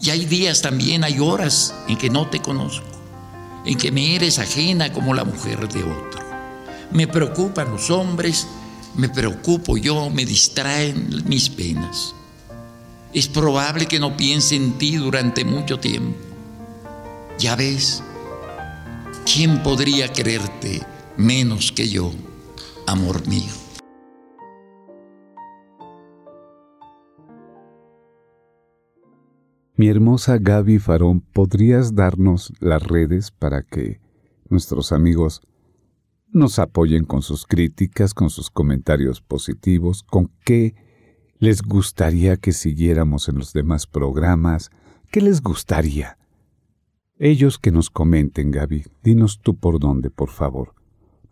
Y 0.02 0.10
hay 0.10 0.26
días 0.26 0.62
también, 0.62 1.04
hay 1.04 1.20
horas 1.20 1.74
en 1.88 1.98
que 1.98 2.10
no 2.10 2.30
te 2.30 2.42
conozco 2.42 2.93
en 3.66 3.78
que 3.78 3.92
me 3.92 4.16
eres 4.16 4.40
ajena 4.40 4.92
como 4.92 5.14
la 5.14 5.24
mujer 5.24 5.68
de 5.70 5.84
otro. 5.84 6.22
Me 6.92 7.08
preocupan 7.08 7.72
los 7.72 7.90
hombres, 7.90 8.48
me 8.96 9.10
preocupo 9.10 9.78
yo, 9.78 10.10
me 10.10 10.26
distraen 10.26 11.24
mis 11.26 11.50
penas. 11.50 12.14
Es 13.14 13.28
probable 13.28 13.86
que 13.86 14.00
no 14.00 14.18
piense 14.18 14.56
en 14.56 14.78
ti 14.78 14.98
durante 14.98 15.46
mucho 15.46 15.80
tiempo. 15.80 16.18
Ya 17.40 17.56
ves, 17.56 18.04
¿quién 19.32 19.64
podría 19.64 20.12
quererte 20.12 20.82
menos 21.18 21.72
que 21.72 21.90
yo, 21.90 22.12
amor 22.88 23.28
mío? 23.28 23.63
Mi 29.76 29.88
hermosa 29.88 30.38
Gaby 30.38 30.78
Farón, 30.78 31.22
¿podrías 31.22 31.96
darnos 31.96 32.54
las 32.60 32.84
redes 32.84 33.32
para 33.32 33.64
que 33.64 34.00
nuestros 34.48 34.92
amigos 34.92 35.42
nos 36.30 36.60
apoyen 36.60 37.06
con 37.06 37.24
sus 37.24 37.48
críticas, 37.48 38.14
con 38.14 38.30
sus 38.30 38.52
comentarios 38.52 39.22
positivos, 39.22 40.04
con 40.04 40.30
qué 40.46 40.76
les 41.40 41.64
gustaría 41.64 42.38
que 42.38 42.52
siguiéramos 42.52 43.30
en 43.30 43.40
los 43.40 43.52
demás 43.52 43.88
programas, 43.88 44.70
qué 45.10 45.22
les 45.22 45.42
gustaría? 45.42 46.20
Ellos 47.18 47.58
que 47.58 47.72
nos 47.72 47.90
comenten, 47.90 48.52
Gaby, 48.52 48.86
dinos 49.04 49.40
tú 49.42 49.58
por 49.58 49.80
dónde, 49.80 50.12
por 50.12 50.30
favor, 50.30 50.76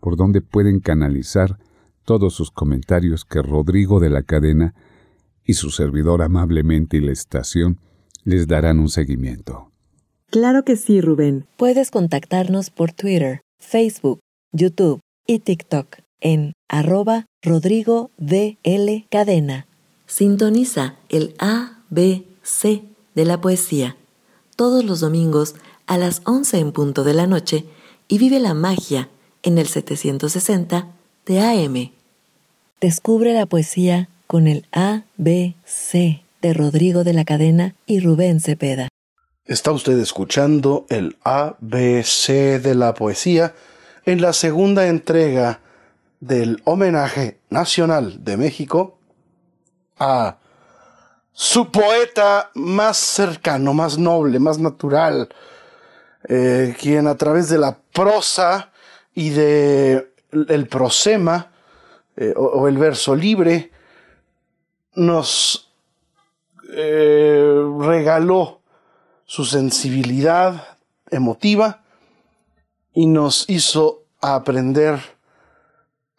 por 0.00 0.16
dónde 0.16 0.40
pueden 0.40 0.80
canalizar 0.80 1.60
todos 2.04 2.34
sus 2.34 2.50
comentarios 2.50 3.24
que 3.24 3.40
Rodrigo 3.40 4.00
de 4.00 4.10
la 4.10 4.24
cadena 4.24 4.74
y 5.44 5.54
su 5.54 5.70
servidor 5.70 6.22
amablemente 6.22 6.96
y 6.96 7.02
la 7.02 7.12
estación 7.12 7.78
les 8.24 8.46
darán 8.46 8.78
un 8.78 8.88
seguimiento. 8.88 9.70
Claro 10.30 10.64
que 10.64 10.76
sí, 10.76 11.00
Rubén. 11.00 11.46
Puedes 11.56 11.90
contactarnos 11.90 12.70
por 12.70 12.92
Twitter, 12.92 13.42
Facebook, 13.58 14.20
YouTube 14.52 15.00
y 15.26 15.40
TikTok 15.40 15.98
en 16.20 16.52
arroba 16.68 17.26
Rodrigo 17.42 18.10
DL 18.18 19.06
Cadena. 19.10 19.66
Sintoniza 20.06 20.96
el 21.08 21.34
ABC 21.38 22.82
de 23.14 23.24
la 23.24 23.40
poesía 23.40 23.96
todos 24.56 24.84
los 24.84 25.00
domingos 25.00 25.54
a 25.86 25.98
las 25.98 26.22
11 26.24 26.58
en 26.58 26.72
punto 26.72 27.04
de 27.04 27.14
la 27.14 27.26
noche 27.26 27.64
y 28.08 28.18
vive 28.18 28.38
la 28.38 28.54
magia 28.54 29.08
en 29.42 29.58
el 29.58 29.66
760 29.66 30.86
de 31.26 31.40
AM. 31.40 31.90
Descubre 32.80 33.32
la 33.34 33.46
poesía 33.46 34.08
con 34.26 34.46
el 34.46 34.66
ABC 34.72 36.22
de 36.42 36.52
Rodrigo 36.52 37.04
de 37.04 37.14
la 37.14 37.24
Cadena 37.24 37.76
y 37.86 38.00
Rubén 38.00 38.40
Cepeda. 38.40 38.88
Está 39.46 39.72
usted 39.72 39.98
escuchando 39.98 40.86
el 40.90 41.16
ABC 41.24 42.60
de 42.60 42.74
la 42.74 42.94
poesía 42.94 43.54
en 44.04 44.20
la 44.20 44.32
segunda 44.32 44.86
entrega 44.88 45.60
del 46.20 46.60
homenaje 46.64 47.38
nacional 47.48 48.24
de 48.24 48.36
México 48.36 48.98
a 49.98 50.38
su 51.32 51.70
poeta 51.70 52.50
más 52.54 52.98
cercano, 52.98 53.72
más 53.72 53.98
noble, 53.98 54.38
más 54.38 54.58
natural, 54.58 55.28
eh, 56.28 56.76
quien 56.78 57.06
a 57.06 57.16
través 57.16 57.48
de 57.48 57.58
la 57.58 57.78
prosa 57.92 58.70
y 59.14 59.30
de 59.30 60.12
el 60.32 60.68
prosema 60.68 61.50
eh, 62.16 62.34
o, 62.36 62.68
el 62.68 62.76
verso 62.76 63.14
libre 63.14 63.70
nos 64.94 65.71
eh, 66.74 67.54
regaló 67.80 68.60
su 69.24 69.44
sensibilidad 69.44 70.78
emotiva 71.10 71.82
y 72.94 73.06
nos 73.06 73.48
hizo 73.48 74.04
aprender 74.20 75.00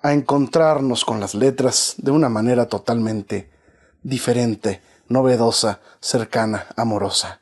a 0.02 0.14
encontrarnos 0.14 1.06
con 1.06 1.20
las 1.20 1.34
letras 1.34 1.96
de 1.98 2.12
una 2.12 2.30
manera 2.30 2.68
totalmente 2.68 3.50
diferente, 4.04 4.82
novedosa, 5.08 5.80
cercana, 6.00 6.68
amorosa, 6.76 7.42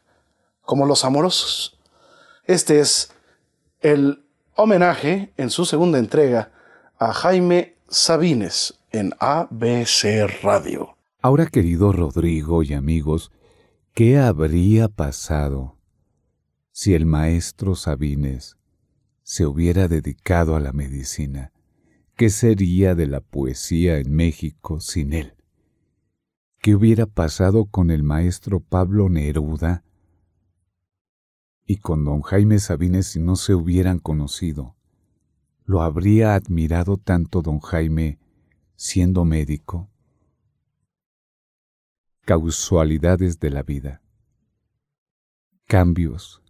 como 0.62 0.86
los 0.86 1.04
amorosos. 1.04 1.78
Este 2.46 2.80
es 2.80 3.12
el 3.82 4.24
homenaje 4.56 5.34
en 5.38 5.50
su 5.50 5.66
segunda 5.66 5.98
entrega 5.98 6.52
a 7.00 7.14
Jaime 7.14 7.76
Sabines 7.90 8.76
en 8.92 9.14
ABC 9.20 10.30
Radio. 10.44 11.01
Ahora, 11.24 11.46
querido 11.46 11.92
Rodrigo 11.92 12.64
y 12.64 12.74
amigos, 12.74 13.32
¿qué 13.94 14.18
habría 14.18 14.88
pasado 14.88 15.78
si 16.72 16.96
el 16.96 17.06
maestro 17.06 17.76
Sabines 17.76 18.58
se 19.22 19.46
hubiera 19.46 19.88
dedicado 19.88 20.56
a 20.56 20.60
la 20.60 20.74
medicina? 20.74 21.52
¿Qué 22.16 22.32
sería 22.32 22.96
de 22.96 23.06
la 23.06 23.22
poesía 23.22 24.00
en 24.00 24.16
México 24.16 24.80
sin 24.80 25.14
él? 25.14 25.36
¿Qué 26.60 26.74
hubiera 26.74 27.06
pasado 27.06 27.66
con 27.66 27.92
el 27.92 28.02
maestro 28.02 28.60
Pablo 28.60 29.08
Neruda 29.08 29.84
y 31.68 31.78
con 31.78 32.04
don 32.04 32.24
Jaime 32.24 32.58
Sabines 32.58 33.06
si 33.06 33.20
no 33.20 33.36
se 33.36 33.54
hubieran 33.54 34.00
conocido? 34.00 34.76
¿Lo 35.66 35.84
habría 35.84 36.34
admirado 36.34 36.98
tanto 36.98 37.44
don 37.44 37.60
Jaime 37.60 38.18
siendo 38.76 39.24
médico? 39.24 39.91
Causualidades 42.24 43.40
de 43.40 43.50
la 43.50 43.64
vida. 43.64 44.04
Cambios. 45.66 46.44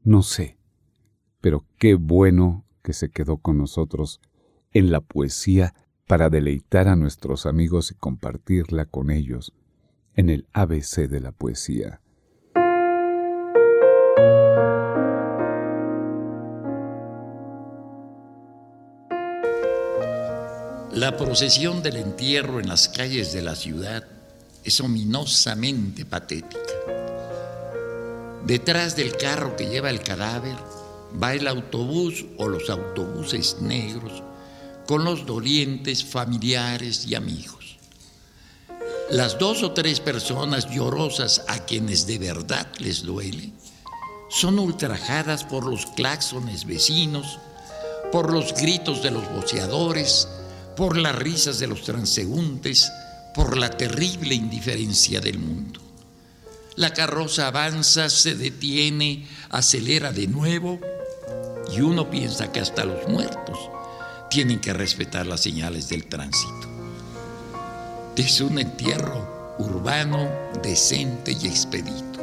No 0.00 0.22
sé, 0.22 0.56
pero 1.42 1.66
qué 1.76 1.94
bueno 1.94 2.64
que 2.82 2.94
se 2.94 3.10
quedó 3.10 3.36
con 3.36 3.58
nosotros 3.58 4.20
en 4.72 4.90
la 4.90 5.02
poesía 5.02 5.74
para 6.06 6.30
deleitar 6.30 6.88
a 6.88 6.96
nuestros 6.96 7.44
amigos 7.44 7.90
y 7.90 7.96
compartirla 7.96 8.86
con 8.86 9.10
ellos 9.10 9.52
en 10.14 10.30
el 10.30 10.48
ABC 10.54 11.08
de 11.08 11.20
la 11.20 11.32
poesía. 11.32 12.00
La 20.94 21.16
procesión 21.18 21.82
del 21.82 21.96
entierro 21.96 22.58
en 22.58 22.68
las 22.68 22.88
calles 22.88 23.34
de 23.34 23.42
la 23.42 23.54
ciudad 23.54 24.11
es 24.64 24.80
ominosamente 24.80 26.04
patética. 26.04 26.58
Detrás 28.44 28.96
del 28.96 29.16
carro 29.16 29.56
que 29.56 29.68
lleva 29.68 29.90
el 29.90 30.02
cadáver 30.02 30.56
va 31.22 31.34
el 31.34 31.46
autobús 31.46 32.24
o 32.38 32.48
los 32.48 32.70
autobuses 32.70 33.58
negros 33.60 34.22
con 34.86 35.04
los 35.04 35.26
dolientes 35.26 36.04
familiares 36.04 37.06
y 37.06 37.14
amigos. 37.14 37.78
Las 39.10 39.38
dos 39.38 39.62
o 39.62 39.72
tres 39.72 40.00
personas 40.00 40.70
llorosas 40.70 41.44
a 41.48 41.64
quienes 41.64 42.06
de 42.06 42.18
verdad 42.18 42.66
les 42.78 43.02
duele 43.02 43.52
son 44.28 44.58
ultrajadas 44.58 45.44
por 45.44 45.66
los 45.66 45.86
claxones 45.86 46.64
vecinos, 46.64 47.38
por 48.10 48.32
los 48.32 48.54
gritos 48.54 49.02
de 49.02 49.10
los 49.10 49.30
boceadores, 49.30 50.26
por 50.76 50.96
las 50.96 51.14
risas 51.14 51.58
de 51.58 51.66
los 51.66 51.82
transeúntes, 51.82 52.90
por 53.34 53.56
la 53.56 53.70
terrible 53.70 54.34
indiferencia 54.34 55.20
del 55.20 55.38
mundo. 55.38 55.80
La 56.76 56.92
carroza 56.92 57.48
avanza, 57.48 58.08
se 58.08 58.34
detiene, 58.34 59.26
acelera 59.50 60.12
de 60.12 60.26
nuevo 60.26 60.80
y 61.70 61.80
uno 61.80 62.10
piensa 62.10 62.50
que 62.50 62.60
hasta 62.60 62.84
los 62.84 63.08
muertos 63.08 63.58
tienen 64.30 64.60
que 64.60 64.72
respetar 64.72 65.26
las 65.26 65.42
señales 65.42 65.88
del 65.88 66.06
tránsito. 66.06 66.68
Es 68.16 68.40
un 68.40 68.58
entierro 68.58 69.56
urbano, 69.58 70.30
decente 70.62 71.32
y 71.32 71.46
expedito. 71.46 72.20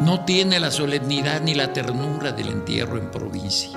No 0.00 0.26
tiene 0.26 0.60
la 0.60 0.70
solemnidad 0.70 1.40
ni 1.40 1.54
la 1.54 1.72
ternura 1.72 2.32
del 2.32 2.48
entierro 2.48 2.98
en 2.98 3.10
provincia. 3.10 3.70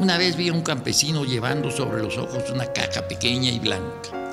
Una 0.00 0.18
vez 0.18 0.34
vi 0.34 0.48
a 0.48 0.52
un 0.52 0.62
campesino 0.62 1.24
llevando 1.24 1.70
sobre 1.70 2.02
los 2.02 2.18
ojos 2.18 2.50
una 2.52 2.72
caja 2.72 3.06
pequeña 3.06 3.50
y 3.50 3.60
blanca. 3.60 4.23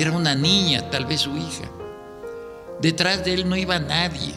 Era 0.00 0.12
una 0.12 0.34
niña, 0.34 0.88
tal 0.88 1.04
vez 1.04 1.20
su 1.20 1.36
hija. 1.36 1.70
Detrás 2.80 3.22
de 3.22 3.34
él 3.34 3.46
no 3.46 3.54
iba 3.54 3.78
nadie, 3.78 4.32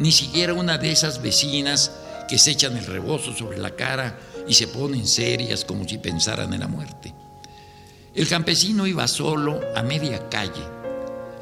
ni 0.00 0.10
siquiera 0.10 0.52
una 0.52 0.78
de 0.78 0.90
esas 0.90 1.22
vecinas 1.22 1.92
que 2.28 2.38
se 2.38 2.50
echan 2.50 2.76
el 2.76 2.84
rebozo 2.84 3.32
sobre 3.32 3.56
la 3.56 3.70
cara 3.70 4.18
y 4.48 4.54
se 4.54 4.66
ponen 4.66 5.06
serias 5.06 5.64
como 5.64 5.86
si 5.86 5.98
pensaran 5.98 6.52
en 6.52 6.58
la 6.58 6.66
muerte. 6.66 7.14
El 8.16 8.26
campesino 8.26 8.84
iba 8.84 9.06
solo 9.06 9.60
a 9.76 9.82
media 9.84 10.28
calle, 10.28 10.64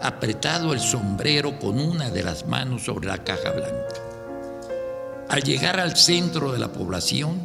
apretado 0.02 0.74
el 0.74 0.80
sombrero 0.80 1.58
con 1.58 1.80
una 1.80 2.10
de 2.10 2.22
las 2.22 2.44
manos 2.46 2.82
sobre 2.82 3.06
la 3.06 3.24
caja 3.24 3.50
blanca. 3.50 3.94
Al 5.30 5.42
llegar 5.42 5.80
al 5.80 5.96
centro 5.96 6.52
de 6.52 6.58
la 6.58 6.70
población, 6.70 7.40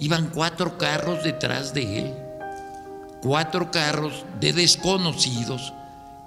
iban 0.00 0.28
cuatro 0.30 0.76
carros 0.76 1.22
detrás 1.22 1.72
de 1.72 2.00
él, 2.00 2.25
cuatro 3.26 3.70
carros 3.70 4.24
de 4.40 4.52
desconocidos 4.52 5.72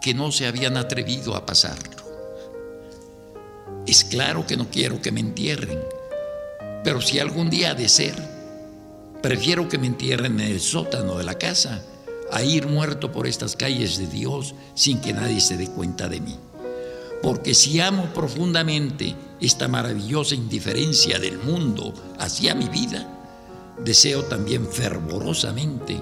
que 0.01 0.13
no 0.13 0.31
se 0.31 0.47
habían 0.47 0.75
atrevido 0.75 1.35
a 1.35 1.45
pasarlo. 1.45 2.03
Es 3.87 4.03
claro 4.03 4.45
que 4.45 4.57
no 4.57 4.69
quiero 4.69 5.01
que 5.01 5.11
me 5.11 5.19
entierren, 5.21 5.79
pero 6.83 7.01
si 7.01 7.19
algún 7.19 7.49
día 7.49 7.71
ha 7.71 7.73
de 7.73 7.89
ser, 7.89 8.39
Prefiero 9.21 9.67
que 9.67 9.77
me 9.77 9.87
entierren 9.87 10.39
en 10.39 10.47
el 10.47 10.61
sótano 10.61 11.17
de 11.17 11.25
la 11.25 11.37
casa 11.37 11.83
a 12.31 12.41
ir 12.41 12.67
muerto 12.67 13.11
por 13.11 13.27
estas 13.27 13.57
calles 13.57 13.97
de 13.97 14.07
Dios 14.07 14.55
sin 14.75 15.01
que 15.01 15.11
nadie 15.11 15.41
se 15.41 15.57
dé 15.57 15.67
cuenta 15.67 16.07
de 16.07 16.21
mí. 16.21 16.37
Porque 17.21 17.53
si 17.53 17.81
amo 17.81 18.13
profundamente 18.13 19.13
esta 19.41 19.67
maravillosa 19.67 20.35
indiferencia 20.35 21.19
del 21.19 21.37
mundo 21.37 21.93
hacia 22.17 22.55
mi 22.55 22.69
vida, 22.69 23.09
deseo 23.83 24.23
también 24.23 24.65
fervorosamente 24.65 26.01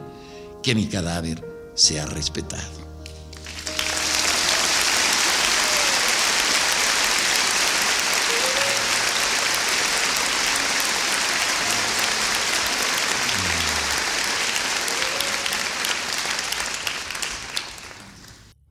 que 0.67 0.75
mi 0.75 0.85
cadáver 0.85 1.41
sea 1.75 2.05
respetado. 2.07 2.61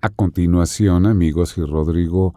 A 0.02 0.10
continuación, 0.10 1.06
amigos 1.06 1.56
y 1.56 1.62
Rodrigo, 1.64 2.34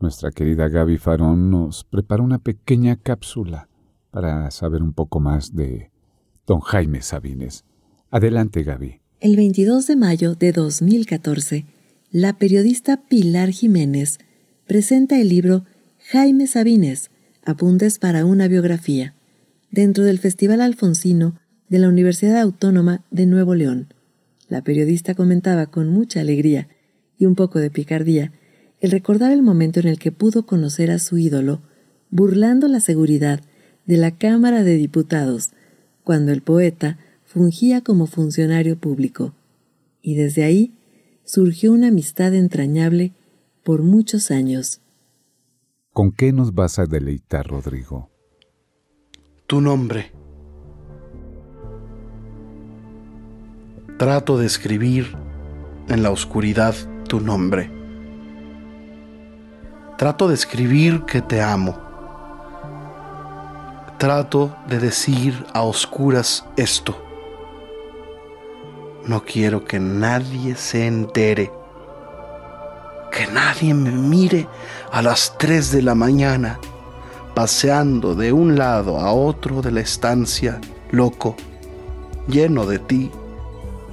nuestra 0.00 0.32
querida 0.32 0.66
Gaby 0.66 0.98
Farón 0.98 1.52
nos 1.52 1.84
prepara 1.84 2.24
una 2.24 2.40
pequeña 2.40 2.96
cápsula 2.96 3.68
para 4.10 4.50
saber 4.50 4.82
un 4.82 4.92
poco 4.92 5.20
más 5.20 5.54
de 5.54 5.92
don 6.44 6.58
Jaime 6.58 7.02
Sabines. 7.02 7.64
Adelante, 8.10 8.62
Gaby. 8.62 9.05
El 9.18 9.34
22 9.34 9.86
de 9.86 9.96
mayo 9.96 10.34
de 10.34 10.52
2014, 10.52 11.64
la 12.10 12.36
periodista 12.36 12.98
Pilar 13.08 13.48
Jiménez 13.48 14.18
presenta 14.66 15.18
el 15.18 15.30
libro 15.30 15.64
Jaime 16.10 16.46
Sabines, 16.46 17.10
Apuntes 17.42 17.98
para 17.98 18.26
una 18.26 18.46
biografía, 18.46 19.14
dentro 19.70 20.04
del 20.04 20.18
Festival 20.18 20.60
Alfonsino 20.60 21.40
de 21.70 21.78
la 21.78 21.88
Universidad 21.88 22.38
Autónoma 22.38 23.06
de 23.10 23.24
Nuevo 23.24 23.54
León. 23.54 23.86
La 24.50 24.62
periodista 24.62 25.14
comentaba 25.14 25.64
con 25.64 25.88
mucha 25.88 26.20
alegría 26.20 26.68
y 27.18 27.24
un 27.24 27.36
poco 27.36 27.58
de 27.58 27.70
picardía 27.70 28.32
el 28.82 28.90
recordar 28.90 29.32
el 29.32 29.40
momento 29.40 29.80
en 29.80 29.86
el 29.86 29.98
que 29.98 30.12
pudo 30.12 30.44
conocer 30.44 30.90
a 30.90 30.98
su 30.98 31.16
ídolo, 31.16 31.62
burlando 32.10 32.68
la 32.68 32.80
seguridad 32.80 33.40
de 33.86 33.96
la 33.96 34.10
Cámara 34.10 34.62
de 34.62 34.76
Diputados, 34.76 35.52
cuando 36.04 36.32
el 36.32 36.42
poeta 36.42 36.98
fungía 37.36 37.82
como 37.82 38.06
funcionario 38.06 38.78
público, 38.78 39.34
y 40.00 40.14
desde 40.14 40.42
ahí 40.42 40.72
surgió 41.22 41.70
una 41.70 41.88
amistad 41.88 42.32
entrañable 42.34 43.12
por 43.62 43.82
muchos 43.82 44.30
años. 44.30 44.80
¿Con 45.92 46.12
qué 46.12 46.32
nos 46.32 46.54
vas 46.54 46.78
a 46.78 46.86
deleitar, 46.86 47.46
Rodrigo? 47.46 48.08
Tu 49.46 49.60
nombre. 49.60 50.12
Trato 53.98 54.38
de 54.38 54.46
escribir 54.46 55.14
en 55.88 56.02
la 56.02 56.12
oscuridad 56.12 56.74
tu 57.06 57.20
nombre. 57.20 57.70
Trato 59.98 60.28
de 60.28 60.34
escribir 60.34 61.02
que 61.02 61.20
te 61.20 61.42
amo. 61.42 61.76
Trato 63.98 64.56
de 64.70 64.78
decir 64.78 65.34
a 65.52 65.64
oscuras 65.64 66.46
esto. 66.56 67.05
No 69.06 69.22
quiero 69.24 69.64
que 69.64 69.78
nadie 69.78 70.56
se 70.56 70.84
entere. 70.84 71.52
Que 73.12 73.28
nadie 73.28 73.72
me 73.72 73.92
mire 73.92 74.48
a 74.90 75.00
las 75.00 75.38
3 75.38 75.70
de 75.70 75.82
la 75.82 75.94
mañana, 75.94 76.58
paseando 77.32 78.16
de 78.16 78.32
un 78.32 78.58
lado 78.58 78.98
a 78.98 79.12
otro 79.12 79.62
de 79.62 79.70
la 79.70 79.80
estancia, 79.80 80.60
loco, 80.90 81.36
lleno 82.26 82.66
de 82.66 82.80
ti, 82.80 83.12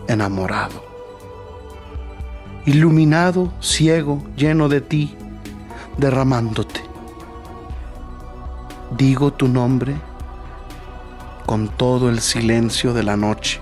enamorado. 0.08 0.84
Iluminado, 2.66 3.54
ciego, 3.62 4.24
lleno 4.36 4.68
de 4.68 4.82
ti, 4.82 5.16
derramándote. 5.98 6.82
Digo 8.98 9.32
tu 9.32 9.48
nombre 9.48 9.94
con 11.46 11.68
todo 11.68 12.10
el 12.10 12.20
silencio 12.20 12.96
de 12.96 13.04
la 13.04 13.16
noche 13.16 13.62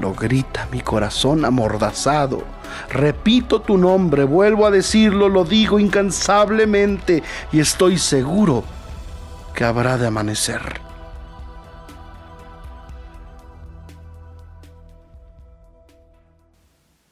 lo 0.00 0.14
grita 0.14 0.68
mi 0.70 0.80
corazón 0.80 1.44
amordazado. 1.44 2.44
Repito 2.90 3.60
tu 3.60 3.76
nombre, 3.78 4.24
vuelvo 4.24 4.66
a 4.66 4.70
decirlo, 4.70 5.28
lo 5.28 5.44
digo 5.44 5.78
incansablemente 5.78 7.22
y 7.52 7.60
estoy 7.60 7.98
seguro 7.98 8.64
que 9.54 9.64
habrá 9.64 9.98
de 9.98 10.06
amanecer. 10.06 10.80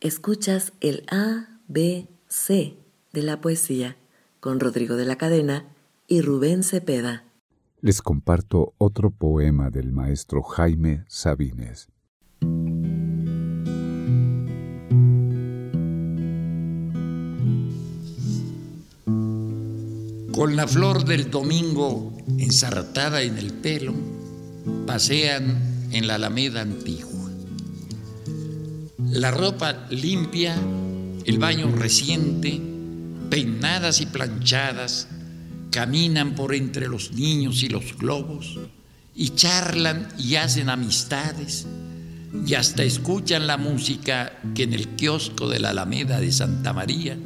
Escuchas 0.00 0.72
el 0.80 1.04
A, 1.10 1.58
B, 1.68 2.08
C 2.26 2.78
de 3.12 3.22
la 3.22 3.42
poesía 3.42 3.96
con 4.40 4.58
Rodrigo 4.58 4.96
de 4.96 5.04
la 5.04 5.16
Cadena 5.16 5.66
y 6.06 6.22
Rubén 6.22 6.62
Cepeda. 6.62 7.24
Les 7.82 8.00
comparto 8.00 8.74
otro 8.78 9.10
poema 9.10 9.70
del 9.70 9.92
maestro 9.92 10.42
Jaime 10.42 11.04
Sabines. 11.08 11.88
Con 20.32 20.56
la 20.56 20.66
flor 20.66 21.04
del 21.04 21.30
domingo 21.30 22.16
ensartada 22.38 23.22
en 23.22 23.36
el 23.36 23.52
pelo, 23.52 23.94
pasean 24.86 25.88
en 25.92 26.06
la 26.06 26.14
alameda 26.14 26.62
antigua. 26.62 27.30
La 29.10 29.30
ropa 29.30 29.86
limpia, 29.90 30.56
el 31.24 31.38
baño 31.38 31.70
reciente, 31.70 32.60
peinadas 33.28 34.00
y 34.00 34.06
planchadas, 34.06 35.08
caminan 35.70 36.34
por 36.34 36.54
entre 36.54 36.88
los 36.88 37.12
niños 37.12 37.62
y 37.62 37.68
los 37.68 37.98
globos 37.98 38.58
y 39.14 39.30
charlan 39.30 40.08
y 40.18 40.36
hacen 40.36 40.68
amistades 40.68 41.66
y 42.46 42.54
hasta 42.54 42.82
escuchan 42.82 43.46
la 43.46 43.56
música 43.56 44.38
que 44.54 44.62
en 44.64 44.72
el 44.72 44.88
kiosco 44.88 45.48
de 45.48 45.58
la 45.58 45.70
Alameda 45.70 46.20
de 46.20 46.32
Santa 46.32 46.72
María 46.72 47.18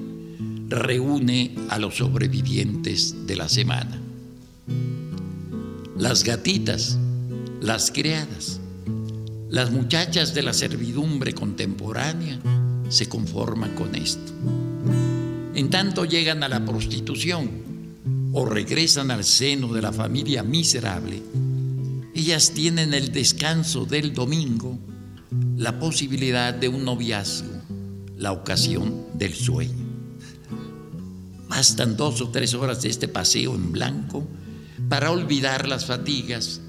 reúne 0.69 1.55
a 1.69 1.79
los 1.79 1.97
sobrevivientes 1.97 3.27
de 3.27 3.37
la 3.37 3.49
semana. 3.49 4.01
Las 5.97 6.25
gatitas, 6.25 6.99
las 7.61 7.91
criadas, 7.91 8.61
las 9.51 9.71
muchachas 9.71 10.35
de 10.35 10.43
la 10.43 10.53
servidumbre 10.53 11.35
contemporánea 11.35 12.41
se 12.89 13.09
conforman 13.09 13.75
con 13.75 13.95
esto. 13.95 14.33
En 15.55 15.71
tanto 15.71 16.05
llegan 16.05 16.43
a 16.43 16.49
la 16.49 16.65
prostitución 16.65 17.51
o 18.33 18.47
regresan 18.47 19.11
al 19.11 19.25
seno 19.25 19.73
de 19.73 19.83
la 19.83 19.93
familia 19.93 20.43
miserable, 20.43 21.23
ellas 22.15 22.53
tienen 22.53 22.95
el 22.95 23.13
descanso 23.13 23.85
del 23.85 24.13
domingo 24.13 24.79
la 25.57 25.79
posibilidad 25.79 26.53
de 26.53 26.69
un 26.69 26.85
noviazgo, 26.85 27.53
la 28.17 28.33
ocasión 28.33 29.07
del 29.15 29.35
sueño. 29.35 29.85
Bastan 31.49 31.97
dos 31.97 32.21
o 32.21 32.29
tres 32.31 32.55
horas 32.55 32.83
de 32.83 32.89
este 32.89 33.09
paseo 33.09 33.55
en 33.55 33.73
blanco 33.73 34.27
para 34.89 35.11
olvidar 35.11 35.69
las 35.69 35.87
fatigas 35.87 36.61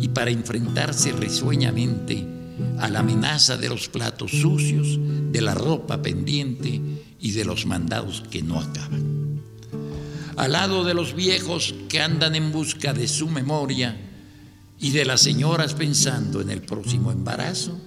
y 0.00 0.08
para 0.08 0.30
enfrentarse 0.30 1.12
risueñamente 1.12 2.26
a 2.78 2.88
la 2.88 3.00
amenaza 3.00 3.56
de 3.56 3.68
los 3.68 3.88
platos 3.88 4.30
sucios, 4.30 4.98
de 5.30 5.40
la 5.40 5.54
ropa 5.54 6.02
pendiente 6.02 6.80
y 7.20 7.32
de 7.32 7.44
los 7.44 7.66
mandados 7.66 8.22
que 8.30 8.42
no 8.42 8.60
acaban. 8.60 9.40
Al 10.36 10.52
lado 10.52 10.84
de 10.84 10.94
los 10.94 11.14
viejos 11.14 11.74
que 11.88 12.00
andan 12.00 12.34
en 12.34 12.52
busca 12.52 12.92
de 12.92 13.06
su 13.06 13.28
memoria 13.28 13.96
y 14.80 14.90
de 14.90 15.04
las 15.04 15.20
señoras 15.20 15.74
pensando 15.74 16.40
en 16.40 16.50
el 16.50 16.62
próximo 16.62 17.12
embarazo, 17.12 17.78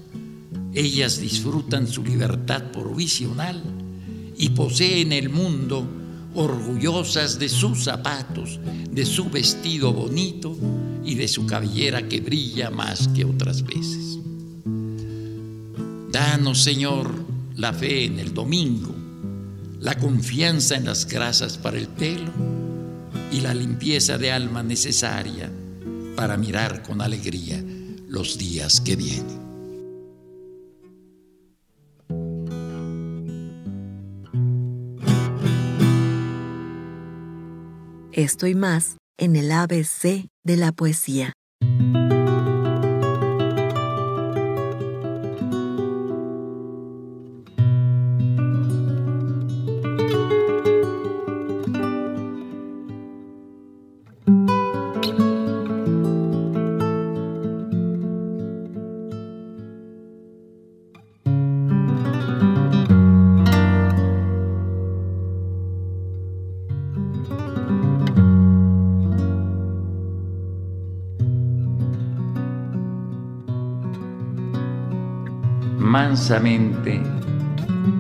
ellas 0.76 1.22
disfrutan 1.22 1.88
su 1.88 2.04
libertad 2.04 2.72
provisional 2.72 3.64
y 4.38 4.50
poseen 4.50 5.14
el 5.14 5.30
mundo 5.30 5.88
orgullosas 6.36 7.40
de 7.40 7.48
sus 7.48 7.86
zapatos, 7.86 8.60
de 8.92 9.06
su 9.06 9.30
vestido 9.30 9.94
bonito 9.94 10.58
y 11.06 11.16
de 11.16 11.30
su 11.30 11.46
cabellera 11.46 12.10
que 12.10 12.20
brilla 12.20 12.70
más 12.70 13.08
que 13.08 13.24
otras 13.24 13.64
veces. 13.64 14.20
Danos, 16.12 16.62
Señor, 16.62 17.10
la 17.56 17.72
fe 17.72 18.04
en 18.04 18.20
el 18.20 18.34
domingo, 18.34 18.94
la 19.80 19.98
confianza 19.98 20.76
en 20.76 20.86
las 20.86 21.08
grasas 21.08 21.58
para 21.58 21.78
el 21.78 21.88
pelo 21.88 22.32
y 23.32 23.40
la 23.40 23.54
limpieza 23.54 24.18
de 24.18 24.32
alma 24.32 24.62
necesaria 24.62 25.50
para 26.18 26.36
mirar 26.36 26.84
con 26.84 27.02
alegría 27.02 27.64
los 28.10 28.38
días 28.38 28.82
que 28.82 28.98
vienen. 28.98 29.45
Estoy 38.18 38.56
más 38.56 38.96
en 39.20 39.36
el 39.36 39.52
ABC 39.52 40.30
de 40.46 40.56
la 40.56 40.72
poesía. 40.72 41.34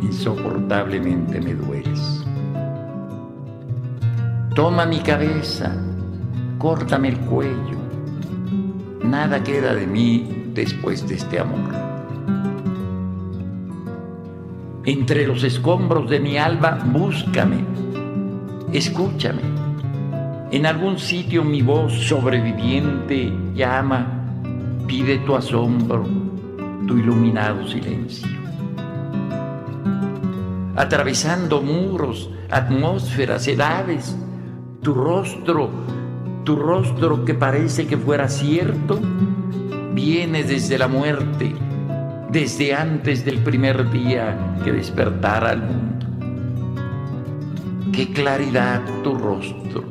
Insoportablemente 0.01 1.39
me 1.39 1.53
dueles. 1.53 2.25
Toma 4.55 4.87
mi 4.87 4.99
cabeza, 4.99 5.71
córtame 6.57 7.09
el 7.09 7.19
cuello, 7.19 7.77
nada 9.03 9.43
queda 9.43 9.75
de 9.75 9.85
mí 9.85 10.49
después 10.55 11.07
de 11.07 11.15
este 11.15 11.39
amor. 11.39 11.71
Entre 14.85 15.27
los 15.27 15.43
escombros 15.43 16.09
de 16.09 16.19
mi 16.19 16.37
alba, 16.37 16.79
búscame, 16.83 17.63
escúchame. 18.73 19.41
En 20.51 20.65
algún 20.65 20.97
sitio 20.97 21.43
mi 21.43 21.61
voz 21.61 21.93
sobreviviente 21.93 23.31
llama, 23.53 24.07
pide 24.87 25.19
tu 25.19 25.35
asombro, 25.35 26.24
iluminado 26.97 27.67
silencio. 27.67 28.27
Atravesando 30.75 31.61
muros, 31.61 32.29
atmósferas, 32.49 33.47
edades, 33.47 34.17
tu 34.81 34.93
rostro, 34.93 35.69
tu 36.43 36.55
rostro 36.55 37.25
que 37.25 37.33
parece 37.33 37.87
que 37.87 37.97
fuera 37.97 38.27
cierto, 38.27 38.99
viene 39.93 40.43
desde 40.43 40.77
la 40.77 40.87
muerte, 40.87 41.55
desde 42.29 42.75
antes 42.75 43.23
del 43.23 43.39
primer 43.39 43.89
día 43.89 44.57
que 44.63 44.71
despertara 44.71 45.51
al 45.51 45.61
mundo. 45.63 46.05
Qué 47.91 48.11
claridad 48.11 48.81
tu 49.03 49.15
rostro, 49.15 49.85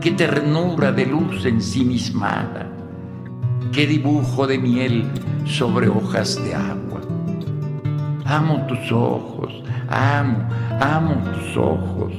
qué 0.00 0.10
ternura 0.10 0.90
de 0.90 1.06
luz 1.06 1.46
ensimismada, 1.46 2.73
qué 3.72 3.86
dibujo 3.86 4.46
de 4.46 4.58
miel 4.58 5.04
sobre 5.44 5.88
hojas 5.88 6.42
de 6.44 6.54
agua. 6.54 7.00
Amo 8.24 8.66
tus 8.66 8.90
ojos, 8.92 9.52
amo, 9.88 10.48
amo 10.80 11.14
tus 11.32 11.56
ojos. 11.56 12.12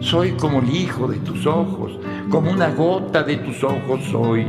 Soy 0.00 0.32
como 0.32 0.60
el 0.60 0.70
hijo 0.74 1.08
de 1.08 1.18
tus 1.18 1.46
ojos, 1.46 1.98
como 2.30 2.50
una 2.50 2.70
gota 2.70 3.22
de 3.22 3.36
tus 3.36 3.62
ojos 3.64 4.04
soy. 4.10 4.46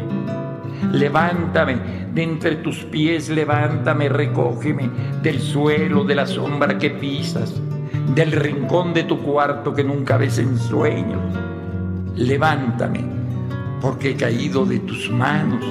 Levántame 0.92 2.08
de 2.14 2.24
entre 2.24 2.56
tus 2.58 2.78
pies, 2.86 3.30
levántame, 3.30 4.10
recógeme 4.10 4.90
del 5.22 5.40
suelo, 5.40 6.04
de 6.04 6.16
la 6.16 6.26
sombra 6.26 6.78
que 6.78 6.92
pisas, 6.92 7.54
del 8.16 8.32
rincón 8.32 8.94
de 8.94 9.04
tu 9.04 9.20
cuarto 9.20 9.74
que 9.74 9.84
nunca 9.84 10.18
ves 10.18 10.40
en 10.40 10.58
sueños. 10.58 11.22
Levántame, 12.16 13.04
porque 13.82 14.12
he 14.12 14.16
caído 14.16 14.66
de 14.66 14.80
tus 14.80 15.10
manos 15.12 15.64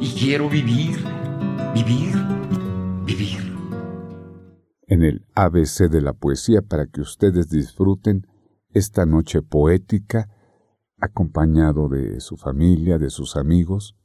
y 0.00 0.08
quiero 0.10 0.48
vivir, 0.48 0.96
vivir, 1.74 2.14
vivir. 3.04 3.56
En 4.88 5.02
el 5.02 5.26
ABC 5.34 5.90
de 5.90 6.00
la 6.00 6.12
poesía 6.12 6.62
para 6.62 6.86
que 6.86 7.00
ustedes 7.00 7.48
disfruten 7.48 8.26
esta 8.70 9.06
noche 9.06 9.42
poética 9.42 10.28
acompañado 10.98 11.88
de 11.88 12.20
su 12.20 12.36
familia, 12.36 12.98
de 12.98 13.10
sus 13.10 13.36
amigos 13.36 13.96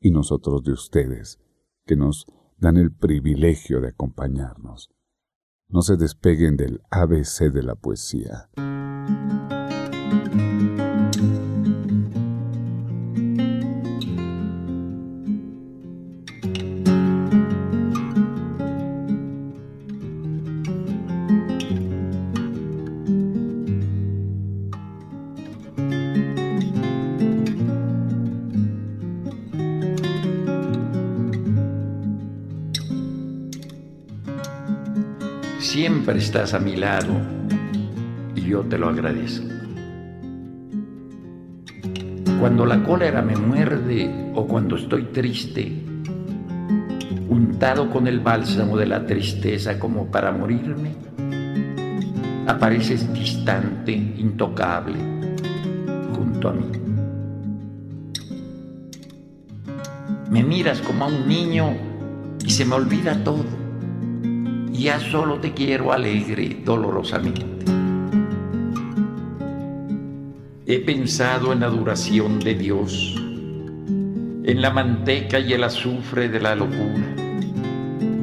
y 0.00 0.10
nosotros 0.10 0.62
de 0.62 0.72
ustedes, 0.72 1.38
que 1.86 1.96
nos 1.96 2.26
dan 2.58 2.76
el 2.76 2.92
privilegio 2.92 3.80
de 3.80 3.88
acompañarnos. 3.88 4.90
No 5.68 5.82
se 5.82 5.96
despeguen 5.96 6.56
del 6.56 6.82
ABC 6.90 7.52
de 7.52 7.62
la 7.62 7.74
poesía. 7.74 8.48
Estás 36.12 36.54
a 36.54 36.60
mi 36.60 36.76
lado 36.76 37.12
y 38.36 38.42
yo 38.42 38.60
te 38.60 38.78
lo 38.78 38.88
agradezco. 38.88 39.46
Cuando 42.38 42.64
la 42.66 42.82
cólera 42.84 43.20
me 43.20 43.36
muerde 43.36 44.30
o 44.34 44.46
cuando 44.46 44.76
estoy 44.76 45.04
triste, 45.06 45.72
untado 47.28 47.90
con 47.90 48.06
el 48.06 48.20
bálsamo 48.20 48.76
de 48.76 48.86
la 48.86 49.06
tristeza 49.06 49.78
como 49.78 50.06
para 50.06 50.30
morirme, 50.30 50.92
apareces 52.46 53.12
distante, 53.12 53.92
intocable, 53.92 54.98
junto 56.14 56.48
a 56.48 56.52
mí. 56.52 56.70
Me 60.30 60.44
miras 60.44 60.80
como 60.80 61.04
a 61.04 61.08
un 61.08 61.26
niño 61.26 61.76
y 62.44 62.50
se 62.50 62.64
me 62.64 62.74
olvida 62.74 63.24
todo. 63.24 63.63
Ya 64.84 65.00
solo 65.00 65.40
te 65.40 65.54
quiero 65.54 65.94
alegre 65.94 66.58
dolorosamente. 66.62 67.46
He 70.66 70.78
pensado 70.80 71.54
en 71.54 71.60
la 71.60 71.68
duración 71.68 72.38
de 72.38 72.54
Dios, 72.54 73.14
en 73.16 74.60
la 74.60 74.68
manteca 74.68 75.38
y 75.38 75.54
el 75.54 75.64
azufre 75.64 76.28
de 76.28 76.38
la 76.38 76.54
locura, 76.54 77.14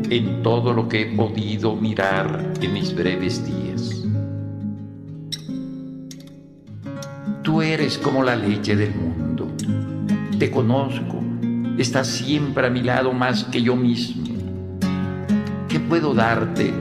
en 0.08 0.44
todo 0.44 0.72
lo 0.72 0.88
que 0.88 1.02
he 1.02 1.16
podido 1.16 1.76
mirar 1.76 2.54
en 2.62 2.74
mis 2.74 2.94
breves 2.94 3.44
días. 3.44 4.06
Tú 7.42 7.64
eres 7.64 7.98
como 7.98 8.22
la 8.22 8.36
leche 8.36 8.76
del 8.76 8.94
mundo. 8.94 9.48
Te 10.38 10.52
conozco, 10.52 11.24
estás 11.80 12.06
siempre 12.06 12.68
a 12.68 12.70
mi 12.70 12.84
lado 12.84 13.14
más 13.14 13.46
que 13.46 13.64
yo 13.64 13.76
mismo. 13.76 14.21
¿Qué 15.92 15.98
puedo 16.00 16.14
darte 16.14 16.74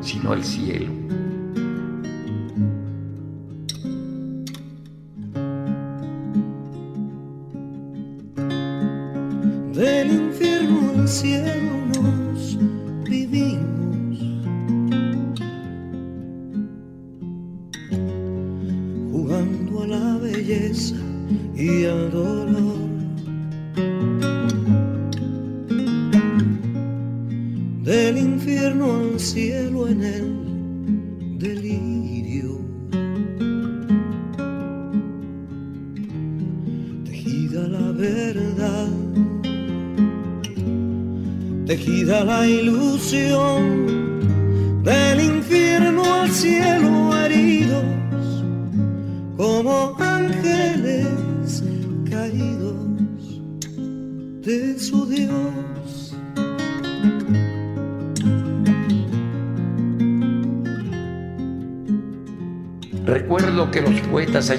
sino 0.00 0.32
el 0.32 0.42
cielo? 0.42 0.93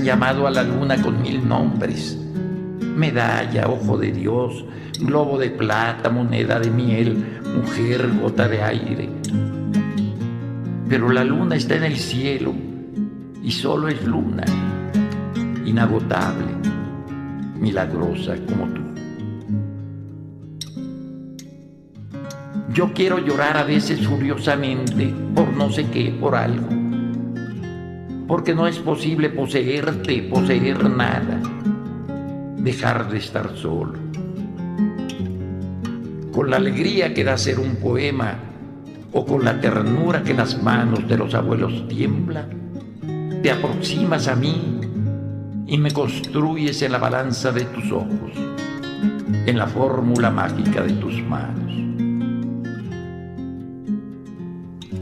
Llamado 0.05 0.45
a 0.45 0.51
la 0.51 0.61
luna 0.61 1.01
con 1.01 1.19
mil 1.19 1.45
nombres. 1.47 2.15
Medalla, 2.95 3.67
ojo 3.67 3.97
de 3.97 4.11
Dios, 4.11 4.63
globo 4.99 5.39
de 5.39 5.49
plata, 5.49 6.11
moneda 6.11 6.59
de 6.59 6.69
miel, 6.69 7.41
mujer, 7.55 8.07
gota 8.21 8.47
de 8.47 8.61
aire. 8.61 9.09
Pero 10.87 11.09
la 11.09 11.23
luna 11.23 11.55
está 11.55 11.75
en 11.75 11.85
el 11.85 11.97
cielo 11.97 12.53
y 13.41 13.49
solo 13.49 13.87
es 13.87 14.05
luna, 14.05 14.45
inagotable, 15.65 16.51
milagrosa 17.59 18.35
como 18.47 18.67
tú. 18.67 18.81
Yo 22.71 22.93
quiero 22.93 23.17
llorar 23.17 23.57
a 23.57 23.63
veces 23.63 24.05
furiosamente 24.05 25.11
por 25.33 25.51
no 25.53 25.71
sé 25.71 25.87
qué, 25.89 26.15
por 26.19 26.35
algo, 26.35 26.84
porque 28.27 28.55
no 28.55 28.67
es 28.67 28.79
posible 28.79 29.29
poseerte, 29.29 30.23
poseer 30.23 30.89
nada, 30.89 31.39
dejar 32.57 33.09
de 33.09 33.17
estar 33.17 33.55
solo 33.55 34.05
con 36.35 36.49
la 36.49 36.57
alegría 36.57 37.13
que 37.13 37.23
da 37.23 37.37
ser 37.37 37.61
un 37.61 37.77
poema 37.77 38.35
o 39.13 39.25
con 39.25 39.45
la 39.45 39.61
ternura 39.61 40.21
que 40.21 40.33
las 40.33 40.61
manos 40.61 41.07
de 41.07 41.17
los 41.17 41.33
abuelos 41.33 41.87
tiemblan, 41.87 42.49
te 43.41 43.51
aproximas 43.51 44.27
a 44.27 44.35
mí 44.35 44.81
y 45.65 45.77
me 45.77 45.91
construyes 45.91 46.81
en 46.81 46.91
la 46.91 46.97
balanza 46.97 47.53
de 47.53 47.61
tus 47.61 47.89
ojos, 47.89 48.33
en 49.45 49.57
la 49.57 49.65
fórmula 49.67 50.29
mágica 50.29 50.83
de 50.83 50.91
tus 50.91 51.23
manos. 51.23 51.84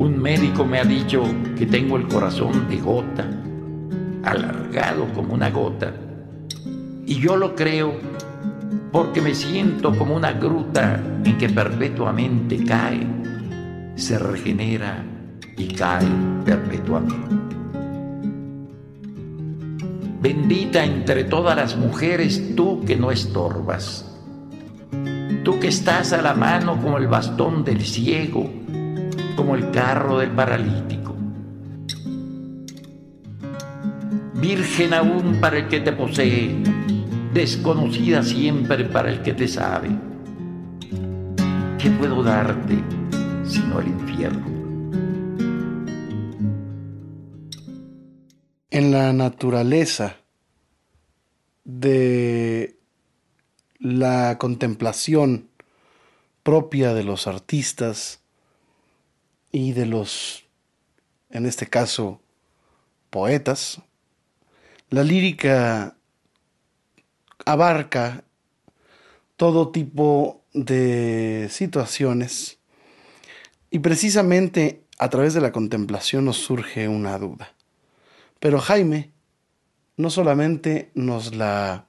Un 0.04 0.22
médico 0.22 0.66
me 0.66 0.82
ha 0.82 0.84
dicho 0.84 1.24
que 1.58 1.66
tengo 1.66 1.96
el 1.96 2.10
corazón 2.10 2.68
de 2.68 2.76
gota, 2.76 3.26
alargado 4.26 5.08
como 5.14 5.34
una 5.34 5.50
gota, 5.50 5.94
y 7.06 7.22
yo 7.22 7.38
lo 7.38 7.56
creo 7.56 7.94
porque 8.92 9.22
me 9.22 9.34
siento 9.34 9.98
como 9.98 10.18
una 10.18 10.34
gruta 10.34 11.02
en 11.24 11.38
que 11.38 11.48
perpetuamente 11.48 12.66
cae, 12.66 13.08
se 13.96 14.20
regenera 14.20 15.06
y 15.56 15.68
cae 15.70 16.10
perpetuamente. 16.44 17.46
Bendita 20.22 20.84
entre 20.84 21.24
todas 21.24 21.56
las 21.56 21.78
mujeres 21.78 22.58
tú 22.58 22.84
que 22.84 22.98
no 22.98 23.10
estorbas, 23.10 24.10
Tú 25.46 25.60
que 25.60 25.68
estás 25.70 26.14
a 26.14 26.22
la 26.22 26.34
mano 26.34 26.80
como 26.82 26.98
el 26.98 27.08
bastón 27.08 27.66
del 27.66 27.82
ciego, 27.82 28.63
como 29.36 29.56
el 29.56 29.72
carro 29.72 30.20
del 30.20 30.32
paralítico. 30.32 31.16
Virgen 34.36 34.94
aún 34.94 35.40
para 35.40 35.58
el 35.58 35.68
que 35.68 35.80
te 35.80 35.92
posee, 35.94 36.56
desconocida 37.34 38.24
siempre 38.24 38.86
para 38.86 39.10
el 39.10 39.22
que 39.22 39.34
te 39.34 39.48
sabe. 39.48 39.90
¿Qué 41.78 41.90
puedo 41.92 42.24
darte 42.24 42.78
sino 43.46 43.80
el 43.80 43.88
infierno? 43.88 44.46
En 48.70 48.92
la 48.92 49.14
naturaleza 49.14 50.18
de 51.64 52.80
la 53.80 54.38
contemplación 54.40 55.50
propia 56.42 56.94
de 56.94 57.04
los 57.04 57.28
artistas 57.28 58.23
y 59.54 59.72
de 59.72 59.86
los, 59.86 60.46
en 61.30 61.46
este 61.46 61.68
caso, 61.68 62.20
poetas, 63.10 63.82
la 64.90 65.04
lírica 65.04 65.96
abarca 67.46 68.24
todo 69.38 69.72
tipo 69.72 70.44
de 70.54 71.48
situaciones 71.52 72.60
y 73.70 73.80
precisamente 73.80 74.84
a 74.98 75.10
través 75.10 75.36
de 75.36 75.42
la 75.42 75.52
contemplación 75.52 76.26
nos 76.26 76.38
surge 76.38 76.88
una 76.88 77.18
duda. 77.20 77.54
Pero 78.40 78.60
Jaime 78.60 79.12
no 79.98 80.10
solamente 80.10 80.90
nos 80.96 81.36
la 81.36 81.86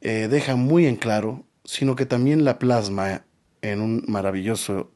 eh, 0.00 0.28
deja 0.30 0.54
muy 0.54 0.86
en 0.86 0.96
claro, 0.96 1.44
sino 1.64 1.96
que 1.96 2.06
también 2.06 2.44
la 2.44 2.60
plasma 2.60 3.24
en 3.60 3.80
un 3.80 4.04
maravilloso 4.06 4.92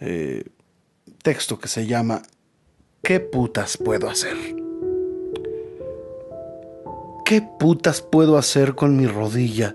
eh, 0.00 0.44
texto 1.26 1.58
que 1.58 1.66
se 1.66 1.88
llama 1.88 2.22
¿Qué 3.02 3.18
putas 3.18 3.76
puedo 3.78 4.08
hacer? 4.08 4.36
¿Qué 7.24 7.42
putas 7.58 8.00
puedo 8.00 8.38
hacer 8.38 8.76
con 8.76 8.96
mi 8.96 9.08
rodilla? 9.08 9.74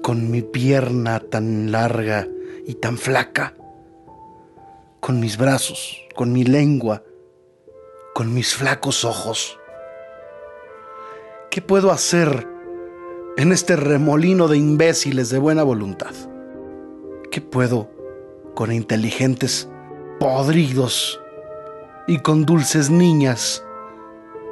Con 0.00 0.30
mi 0.30 0.42
pierna 0.42 1.18
tan 1.18 1.72
larga 1.72 2.28
y 2.64 2.74
tan 2.74 2.96
flaca. 2.96 3.56
Con 5.00 5.18
mis 5.18 5.36
brazos, 5.36 6.06
con 6.14 6.32
mi 6.32 6.44
lengua, 6.44 7.02
con 8.14 8.32
mis 8.32 8.54
flacos 8.54 9.04
ojos. 9.04 9.58
¿Qué 11.50 11.60
puedo 11.60 11.90
hacer 11.90 12.46
en 13.36 13.50
este 13.50 13.74
remolino 13.74 14.46
de 14.46 14.58
imbéciles 14.58 15.28
de 15.30 15.38
buena 15.38 15.64
voluntad? 15.64 16.14
¿Qué 17.32 17.40
puedo 17.40 17.90
con 18.54 18.70
inteligentes 18.70 19.68
podridos 20.22 21.20
y 22.06 22.20
con 22.20 22.44
dulces 22.46 22.90
niñas 22.90 23.64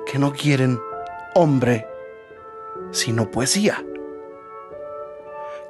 que 0.04 0.18
no 0.18 0.32
quieren 0.32 0.80
hombre 1.36 1.86
sino 2.90 3.30
poesía? 3.30 3.84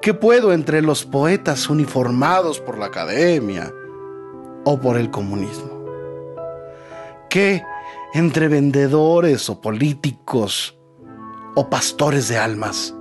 ¿Qué 0.01 0.14
puedo 0.14 0.55
entre 0.55 0.80
los 0.80 1.05
poetas 1.05 1.68
uniformados 1.68 2.61
por 2.61 2.78
la 2.78 2.86
academia 2.86 3.70
o 4.64 4.80
por 4.80 4.96
el 4.96 5.11
comunismo? 5.11 5.84
¿Qué 7.28 7.62
entre 8.14 8.48
vendedores 8.48 9.51
o 9.51 9.61
políticos 9.61 10.78
o 11.57 11.68
pastores 11.68 12.28
de 12.28 12.38
almas? 12.38 12.94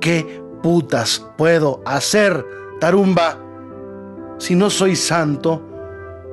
¿Qué 0.00 0.42
putas 0.64 1.24
puedo 1.38 1.80
hacer, 1.86 2.44
tarumba? 2.80 3.38
Si 4.38 4.56
no 4.56 4.68
soy 4.68 4.96
santo, 4.96 5.69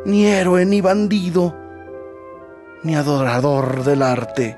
ni 0.06 0.26
héroe, 0.26 0.66
ni 0.66 0.82
bandido, 0.82 1.56
ni 2.84 2.96
adorador 2.96 3.84
del 3.84 4.02
arte, 4.02 4.58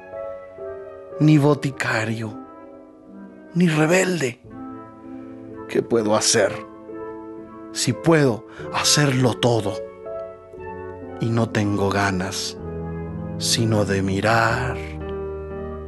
ni 1.20 1.38
boticario, 1.38 2.34
ni 3.54 3.68
rebelde. 3.68 4.40
¿Qué 5.68 5.82
puedo 5.82 6.16
hacer? 6.16 6.54
Si 7.72 7.94
puedo 7.94 8.48
hacerlo 8.74 9.36
todo 9.36 9.74
y 11.22 11.30
no 11.30 11.50
tengo 11.50 11.90
ganas 11.90 12.58
sino 13.40 13.86
de 13.86 14.02
mirar 14.02 14.78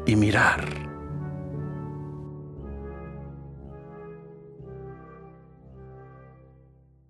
y 0.05 0.15
mirar. 0.15 0.65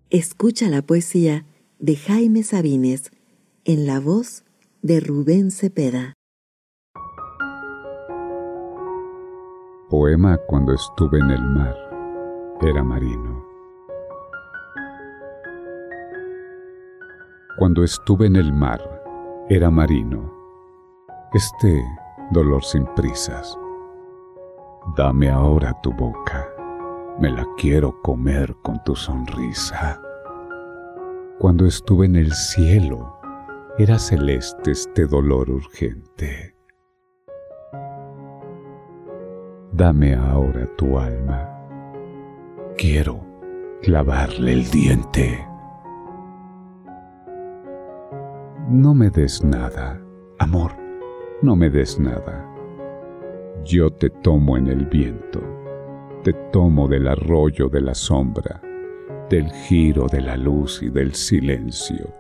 Escucha 0.10 0.68
la 0.68 0.82
poesía 0.82 1.46
de 1.82 1.96
Jaime 1.96 2.44
Sabines 2.44 3.12
en 3.66 3.88
la 3.88 4.00
voz 4.00 4.46
de 4.84 5.00
Rubén 5.00 5.50
Cepeda. 5.50 6.14
Poema 9.90 10.38
cuando 10.48 10.74
estuve 10.74 11.20
en 11.20 11.32
el 11.32 11.42
mar. 11.42 11.76
Era 12.62 12.84
marino. 12.84 13.44
Cuando 17.58 17.84
estuve 17.84 18.28
en 18.28 18.36
el 18.36 18.54
mar, 18.54 18.80
era 19.50 19.72
marino. 19.72 20.32
Este 21.34 21.84
dolor 22.32 22.64
sin 22.64 22.86
prisas. 22.96 23.58
Dame 24.96 25.30
ahora 25.30 25.76
tu 25.82 25.92
boca 25.92 26.48
me 27.20 27.30
la 27.30 27.46
quiero 27.56 28.02
comer 28.02 28.56
con 28.64 28.84
tu 28.84 28.96
sonrisa. 28.96 30.02
Cuando 31.42 31.66
estuve 31.66 32.06
en 32.06 32.18
el 32.18 32.34
cielo, 32.34 33.18
era 33.80 33.98
celeste 33.98 34.70
este 34.70 35.08
dolor 35.08 35.50
urgente. 35.50 36.56
Dame 39.72 40.14
ahora 40.14 40.70
tu 40.78 41.00
alma. 41.00 41.50
Quiero 42.78 43.26
clavarle 43.82 44.54
el 44.54 44.70
diente. 44.70 45.44
No 48.70 48.94
me 48.94 49.10
des 49.10 49.44
nada, 49.44 50.00
amor, 50.38 50.74
no 51.42 51.56
me 51.56 51.72
des 51.72 52.00
nada. 52.00 52.48
Yo 53.66 53.90
te 53.90 54.12
tomo 54.12 54.58
en 54.58 54.68
el 54.68 54.86
viento 54.86 55.42
te 56.24 56.34
tomo 56.52 56.88
del 56.88 57.08
arroyo 57.08 57.68
de 57.68 57.82
la 57.82 57.96
sombra, 57.96 58.62
del 59.32 59.50
giro 59.50 60.08
de 60.08 60.20
la 60.20 60.36
luz 60.36 60.84
y 60.84 60.90
del 60.90 61.16
silencio, 61.16 62.14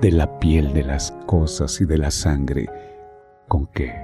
de 0.00 0.10
la 0.10 0.40
piel 0.40 0.72
de 0.72 0.82
las 0.82 1.12
cosas 1.24 1.80
y 1.80 1.84
de 1.84 1.96
la 1.96 2.10
sangre 2.10 2.68
con 3.46 3.68
que 3.68 3.94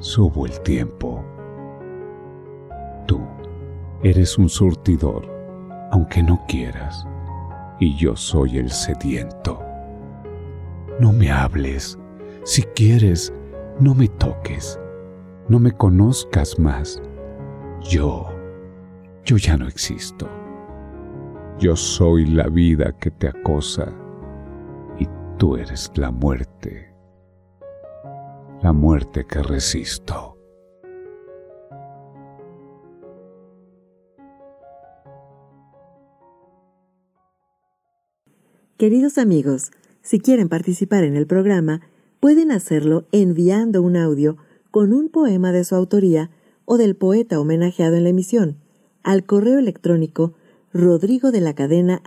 subo 0.00 0.46
el 0.46 0.60
tiempo. 0.62 1.24
Tú 3.06 3.20
eres 4.02 4.36
un 4.36 4.48
surtidor, 4.48 5.30
aunque 5.92 6.24
no 6.24 6.44
quieras, 6.48 7.06
y 7.78 7.96
yo 7.96 8.16
soy 8.16 8.58
el 8.58 8.70
sediento. 8.72 9.62
No 10.98 11.12
me 11.12 11.30
hables, 11.30 11.96
si 12.42 12.62
quieres, 12.62 13.32
no 13.78 13.94
me 13.94 14.08
toques, 14.08 14.80
no 15.48 15.60
me 15.60 15.70
conozcas 15.70 16.58
más. 16.58 17.00
Yo 17.88 18.26
yo 19.24 19.36
ya 19.36 19.56
no 19.56 19.66
existo. 19.66 20.28
Yo 21.58 21.74
soy 21.74 22.26
la 22.26 22.48
vida 22.48 22.94
que 23.00 23.10
te 23.10 23.28
acosa 23.28 23.90
y 24.98 25.08
tú 25.38 25.56
eres 25.56 25.90
la 25.96 26.10
muerte, 26.10 26.94
la 28.62 28.74
muerte 28.74 29.24
que 29.26 29.42
resisto. 29.42 30.36
Queridos 38.76 39.16
amigos, 39.16 39.70
si 40.02 40.20
quieren 40.20 40.50
participar 40.50 41.04
en 41.04 41.16
el 41.16 41.26
programa, 41.26 41.80
pueden 42.20 42.52
hacerlo 42.52 43.06
enviando 43.12 43.80
un 43.80 43.96
audio 43.96 44.36
con 44.70 44.92
un 44.92 45.08
poema 45.08 45.52
de 45.52 45.64
su 45.64 45.74
autoría 45.74 46.28
o 46.66 46.76
del 46.76 46.96
poeta 46.96 47.40
homenajeado 47.40 47.96
en 47.96 48.04
la 48.04 48.10
emisión 48.10 48.58
al 49.02 49.24
correo 49.24 49.58
electrónico 49.58 50.34
rodrigo 50.76 51.32
de 51.32 51.40
la 51.40 51.54
cadena 51.54 52.02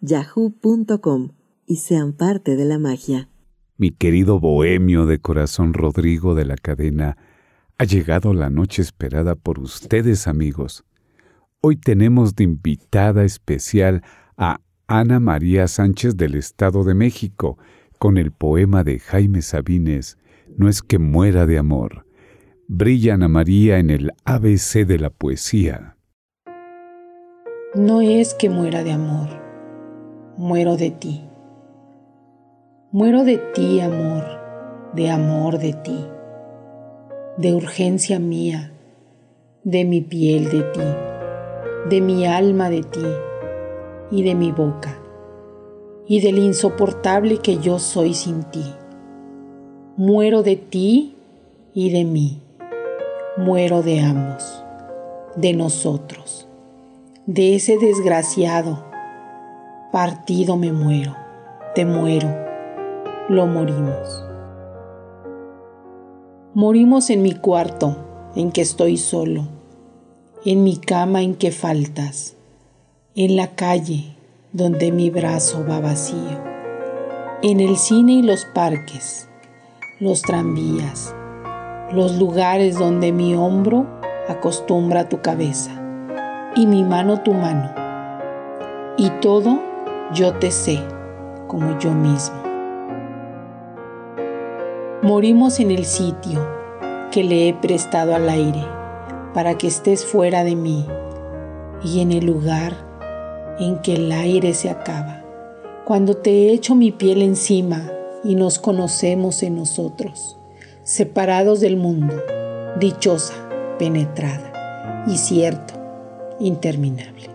yahoo.com 0.00 1.32
y 1.66 1.76
sean 1.76 2.12
parte 2.12 2.56
de 2.56 2.64
la 2.64 2.78
magia. 2.78 3.28
Mi 3.76 3.90
querido 3.90 4.40
bohemio 4.40 5.06
de 5.06 5.18
corazón 5.18 5.74
Rodrigo 5.74 6.34
de 6.34 6.46
la 6.46 6.56
cadena, 6.56 7.16
ha 7.78 7.84
llegado 7.84 8.32
la 8.32 8.48
noche 8.48 8.80
esperada 8.80 9.34
por 9.34 9.58
ustedes 9.58 10.26
amigos. 10.26 10.84
Hoy 11.60 11.76
tenemos 11.76 12.34
de 12.34 12.44
invitada 12.44 13.24
especial 13.24 14.02
a 14.36 14.60
Ana 14.86 15.20
María 15.20 15.68
Sánchez 15.68 16.16
del 16.16 16.36
Estado 16.36 16.84
de 16.84 16.94
México 16.94 17.58
con 17.98 18.16
el 18.16 18.30
poema 18.30 18.84
de 18.84 18.98
Jaime 18.98 19.42
Sabines, 19.42 20.16
No 20.56 20.68
es 20.68 20.80
que 20.80 20.98
muera 20.98 21.44
de 21.44 21.58
amor. 21.58 22.06
Brilla 22.68 23.14
Ana 23.14 23.28
María 23.28 23.78
en 23.78 23.90
el 23.90 24.12
ABC 24.24 24.86
de 24.86 24.98
la 24.98 25.10
poesía. 25.10 25.95
No 27.78 28.00
es 28.00 28.32
que 28.32 28.48
muera 28.48 28.82
de 28.84 28.92
amor, 28.92 29.28
muero 30.38 30.78
de 30.78 30.90
ti. 30.90 31.28
Muero 32.90 33.22
de 33.22 33.36
ti, 33.36 33.82
amor, 33.82 34.24
de 34.94 35.10
amor 35.10 35.58
de 35.58 35.74
ti, 35.74 36.06
de 37.36 37.52
urgencia 37.52 38.18
mía, 38.18 38.72
de 39.62 39.84
mi 39.84 40.00
piel 40.00 40.48
de 40.48 40.62
ti, 40.62 40.80
de 41.90 42.00
mi 42.00 42.24
alma 42.24 42.70
de 42.70 42.80
ti 42.80 43.04
y 44.10 44.22
de 44.22 44.34
mi 44.34 44.52
boca, 44.52 44.98
y 46.06 46.22
del 46.22 46.38
insoportable 46.38 47.36
que 47.40 47.58
yo 47.58 47.78
soy 47.78 48.14
sin 48.14 48.42
ti. 48.44 48.64
Muero 49.98 50.42
de 50.42 50.56
ti 50.56 51.14
y 51.74 51.90
de 51.90 52.06
mí, 52.06 52.40
muero 53.36 53.82
de 53.82 54.00
ambos, 54.00 54.64
de 55.36 55.52
nosotros, 55.52 56.45
de 57.26 57.56
ese 57.56 57.76
desgraciado. 57.76 58.84
Partido 59.90 60.56
me 60.56 60.72
muero, 60.72 61.16
te 61.74 61.84
muero, 61.84 62.28
lo 63.28 63.48
morimos. 63.48 64.24
Morimos 66.54 67.10
en 67.10 67.22
mi 67.22 67.32
cuarto, 67.32 67.96
en 68.36 68.52
que 68.52 68.60
estoy 68.60 68.96
solo, 68.96 69.48
en 70.44 70.62
mi 70.62 70.76
cama 70.76 71.22
en 71.22 71.34
que 71.34 71.50
faltas, 71.50 72.36
en 73.16 73.34
la 73.34 73.56
calle 73.56 74.14
donde 74.52 74.92
mi 74.92 75.10
brazo 75.10 75.66
va 75.68 75.80
vacío, 75.80 76.40
en 77.42 77.58
el 77.58 77.76
cine 77.76 78.12
y 78.12 78.22
los 78.22 78.44
parques, 78.54 79.28
los 79.98 80.22
tranvías, 80.22 81.12
los 81.90 82.18
lugares 82.18 82.78
donde 82.78 83.10
mi 83.10 83.34
hombro 83.34 83.84
acostumbra 84.28 85.08
tu 85.08 85.22
cabeza 85.22 85.82
y 86.56 86.66
mi 86.66 86.82
mano 86.84 87.20
tu 87.20 87.34
mano, 87.34 87.70
y 88.96 89.10
todo 89.20 89.60
yo 90.14 90.32
te 90.34 90.50
sé 90.50 90.82
como 91.46 91.78
yo 91.78 91.92
mismo. 91.92 92.36
Morimos 95.02 95.60
en 95.60 95.70
el 95.70 95.84
sitio 95.84 96.48
que 97.12 97.22
le 97.22 97.48
he 97.48 97.54
prestado 97.54 98.14
al 98.14 98.28
aire 98.28 98.64
para 99.34 99.58
que 99.58 99.66
estés 99.66 100.06
fuera 100.06 100.44
de 100.44 100.56
mí 100.56 100.86
y 101.84 102.00
en 102.00 102.10
el 102.10 102.24
lugar 102.24 102.72
en 103.60 103.78
que 103.82 103.94
el 103.94 104.10
aire 104.10 104.54
se 104.54 104.70
acaba, 104.70 105.22
cuando 105.84 106.16
te 106.16 106.30
he 106.30 106.52
hecho 106.52 106.74
mi 106.74 106.90
piel 106.90 107.20
encima 107.20 107.82
y 108.24 108.34
nos 108.34 108.58
conocemos 108.58 109.42
en 109.42 109.56
nosotros, 109.56 110.38
separados 110.82 111.60
del 111.60 111.76
mundo, 111.76 112.14
dichosa, 112.80 113.34
penetrada 113.78 115.04
y 115.06 115.18
cierto, 115.18 115.75
interminable. 116.38 117.30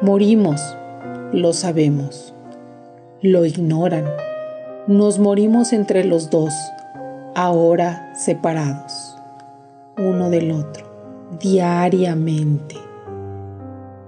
Morimos, 0.00 0.60
lo 1.32 1.52
sabemos, 1.52 2.34
lo 3.20 3.44
ignoran, 3.44 4.04
nos 4.88 5.18
morimos 5.18 5.72
entre 5.72 6.04
los 6.04 6.30
dos, 6.30 6.52
ahora 7.34 8.12
separados, 8.16 9.16
uno 9.96 10.28
del 10.28 10.50
otro, 10.50 10.84
diariamente, 11.40 12.76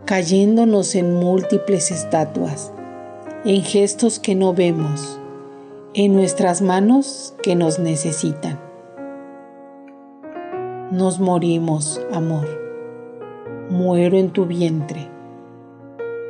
cayéndonos 0.04 0.96
en 0.96 1.14
múltiples 1.14 1.90
estatuas, 1.92 2.72
en 3.44 3.62
gestos 3.62 4.18
que 4.18 4.34
no 4.34 4.52
vemos, 4.52 5.20
en 5.94 6.14
nuestras 6.14 6.60
manos 6.60 7.34
que 7.42 7.54
nos 7.54 7.78
necesitan. 7.78 8.58
Nos 10.90 11.20
morimos, 11.20 12.00
amor. 12.12 12.63
Muero 13.70 14.18
en 14.18 14.30
tu 14.30 14.46
vientre, 14.46 15.08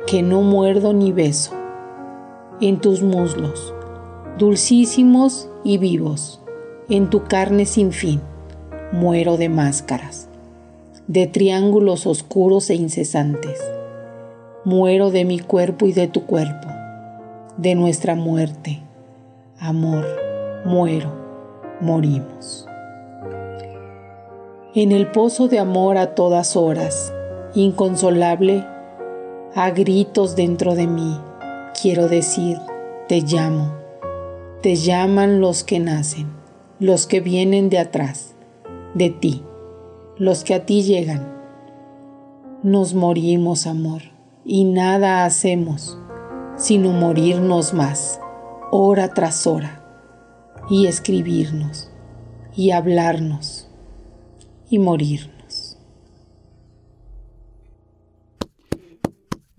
que 0.07 0.21
no 0.21 0.41
muerdo 0.41 0.93
ni 0.93 1.11
beso, 1.11 1.53
en 2.61 2.79
tus 2.79 3.01
muslos, 3.01 3.73
dulcísimos 4.37 5.49
y 5.63 5.77
vivos, 5.77 6.41
en 6.89 7.09
tu 7.09 7.23
carne 7.23 7.65
sin 7.65 7.91
fin. 7.91 8.21
Muero 8.91 9.37
de 9.37 9.49
máscaras, 9.49 10.29
de 11.07 11.27
triángulos 11.27 12.07
oscuros 12.07 12.69
e 12.69 12.75
incesantes. 12.75 13.59
Muero 14.63 15.11
de 15.11 15.25
mi 15.25 15.39
cuerpo 15.39 15.85
y 15.85 15.93
de 15.93 16.07
tu 16.07 16.25
cuerpo, 16.25 16.67
de 17.57 17.75
nuestra 17.75 18.15
muerte 18.15 18.81
amor, 19.59 20.05
muero, 20.65 21.11
morimos. 21.79 22.67
En 24.73 24.91
el 24.91 25.09
pozo 25.11 25.47
de 25.47 25.59
amor 25.59 25.97
a 25.97 26.13
todas 26.13 26.55
horas, 26.55 27.13
inconsolable, 27.55 28.65
a 29.55 29.71
gritos 29.71 30.35
dentro 30.35 30.75
de 30.75 30.87
mí, 30.87 31.19
quiero 31.81 32.07
decir, 32.07 32.57
te 33.07 33.21
llamo. 33.21 33.73
Te 34.61 34.75
llaman 34.75 35.41
los 35.41 35.63
que 35.63 35.79
nacen, 35.79 36.27
los 36.79 37.07
que 37.07 37.21
vienen 37.21 37.69
de 37.69 37.79
atrás, 37.79 38.35
de 38.93 39.09
ti, 39.09 39.43
los 40.17 40.43
que 40.43 40.55
a 40.55 40.65
ti 40.65 40.81
llegan. 40.83 41.33
Nos 42.63 42.93
morimos, 42.93 43.67
amor, 43.67 44.01
y 44.43 44.63
nada 44.63 45.25
hacemos 45.25 45.99
sino 46.57 46.91
morirnos 46.91 47.73
más 47.73 48.19
hora 48.71 49.13
tras 49.13 49.45
hora, 49.45 49.83
y 50.69 50.87
escribirnos, 50.87 51.89
y 52.55 52.71
hablarnos, 52.71 53.67
y 54.69 54.79
morirnos. 54.79 55.34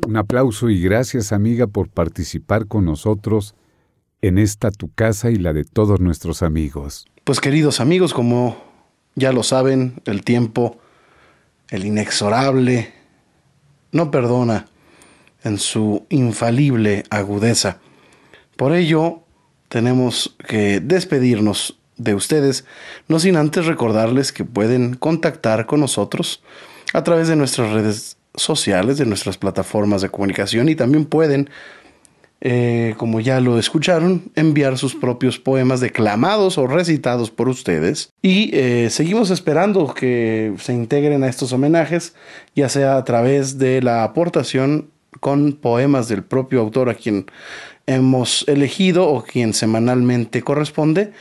Un 0.07 0.17
aplauso 0.17 0.71
y 0.71 0.81
gracias 0.81 1.33
amiga 1.33 1.67
por 1.67 1.89
participar 1.89 2.69
con 2.69 2.85
nosotros 2.85 3.57
en 4.23 4.39
esta 4.39 4.71
tu 4.71 4.89
casa 4.95 5.33
y 5.33 5.35
la 5.35 5.53
de 5.53 5.65
todos 5.65 5.99
nuestros 5.99 6.45
amigos. 6.45 7.07
Pues 7.25 7.41
queridos 7.41 7.81
amigos, 7.81 8.15
como 8.15 8.57
ya 9.17 9.33
lo 9.33 9.43
saben, 9.43 10.01
el 10.05 10.23
tiempo, 10.23 10.79
el 11.71 11.85
inexorable, 11.85 12.95
no 13.91 14.13
perdona 14.13 14.67
en 15.43 15.59
su 15.59 16.07
infalible 16.09 17.03
agudeza. 17.11 17.81
Por 18.55 18.77
ello, 18.77 19.25
tenemos 19.69 20.37
que 20.47 20.79
despedirnos 20.79 21.81
de 21.97 22.15
ustedes, 22.15 22.65
no 23.09 23.19
sin 23.19 23.35
antes 23.35 23.67
recordarles 23.67 24.31
que 24.31 24.45
pueden 24.45 24.95
contactar 24.95 25.67
con 25.67 25.81
nosotros 25.81 26.45
a 26.93 27.03
través 27.03 27.27
de 27.27 27.35
nuestras 27.35 27.73
redes 27.73 28.19
sociales, 28.37 28.99
de 28.99 29.07
nuestras 29.07 29.39
plataformas 29.39 30.03
de 30.03 30.09
comunicación 30.09 30.69
y 30.69 30.75
también 30.75 31.05
pueden, 31.05 31.51
eh, 32.41 32.95
como 32.97 33.21
ya 33.21 33.41
lo 33.41 33.59
escucharon, 33.59 34.31
enviar 34.35 34.79
sus 34.79 34.95
propios 34.95 35.39
poemas 35.39 35.81
declamados 35.81 36.59
o 36.59 36.67
recitados 36.67 37.31
por 37.31 37.49
ustedes. 37.49 38.11
Y 38.23 38.51
eh, 38.55 38.89
seguimos 38.91 39.31
esperando 39.31 39.93
que 39.95 40.55
se 40.59 40.73
integren 40.73 41.25
a 41.25 41.29
estos 41.29 41.53
homenajes, 41.53 42.15
ya 42.55 42.69
sea 42.69 42.97
a 42.97 43.05
través 43.05 43.59
de 43.59 43.83
la 43.83 44.05
aportación 44.05 44.91
con 45.21 45.53
poemas 45.53 46.09
del 46.09 46.23
propio 46.23 46.61
autor 46.61 46.91
a 46.91 46.95
quien 46.95 47.27
hemos 47.87 48.45
elegido 48.49 49.09
o 49.09 49.23
quien 49.23 49.55
semanalmente 49.55 50.43
corresponde. 50.43 51.13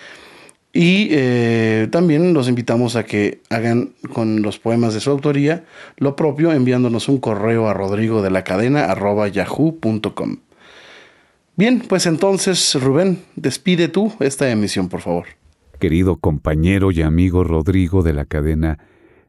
Y 0.78 1.08
eh, 1.12 1.88
también 1.90 2.34
los 2.34 2.50
invitamos 2.50 2.98
a 2.98 3.06
que 3.06 3.40
hagan 3.50 3.94
con 4.12 4.42
los 4.42 4.60
poemas 4.60 4.94
de 4.94 5.00
su 5.00 5.10
autoría 5.10 5.64
lo 5.96 6.18
propio 6.18 6.52
enviándonos 6.52 7.08
un 7.08 7.20
correo 7.20 7.70
a 7.70 7.74
rodrigo 7.74 8.22
de 8.22 8.30
la 8.30 8.44
cadena 8.44 8.94
yahoo.com. 9.32 10.36
Bien, 11.56 11.82
pues 11.88 12.08
entonces 12.08 12.76
Rubén, 12.76 13.24
despide 13.38 13.88
tú 13.88 14.12
esta 14.20 14.52
emisión, 14.52 14.90
por 14.90 15.00
favor. 15.00 15.28
Querido 15.80 16.18
compañero 16.18 16.92
y 16.92 17.02
amigo 17.04 17.46
Rodrigo 17.46 18.04
de 18.04 18.12
la 18.12 18.26
cadena, 18.26 18.78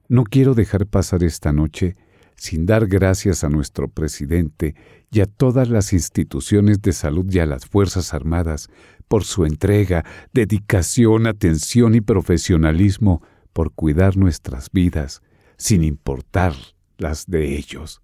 no 0.08 0.24
quiero 0.24 0.54
dejar 0.54 0.86
pasar 0.86 1.22
esta 1.22 1.52
noche 1.52 1.94
sin 2.34 2.66
dar 2.66 2.88
gracias 2.88 3.44
a 3.44 3.48
nuestro 3.48 3.86
presidente 3.86 4.74
y 5.12 5.20
a 5.20 5.26
todas 5.26 5.68
las 5.68 5.92
instituciones 5.92 6.82
de 6.82 6.92
salud 6.92 7.24
y 7.32 7.38
a 7.38 7.46
las 7.46 7.66
Fuerzas 7.66 8.12
Armadas 8.12 8.68
por 9.08 9.24
su 9.24 9.44
entrega, 9.44 10.04
dedicación, 10.32 11.26
atención 11.26 11.94
y 11.94 12.00
profesionalismo 12.00 13.22
por 13.52 13.72
cuidar 13.72 14.16
nuestras 14.16 14.70
vidas, 14.70 15.22
sin 15.56 15.84
importar 15.84 16.54
las 16.98 17.26
de 17.26 17.56
ellos. 17.56 18.02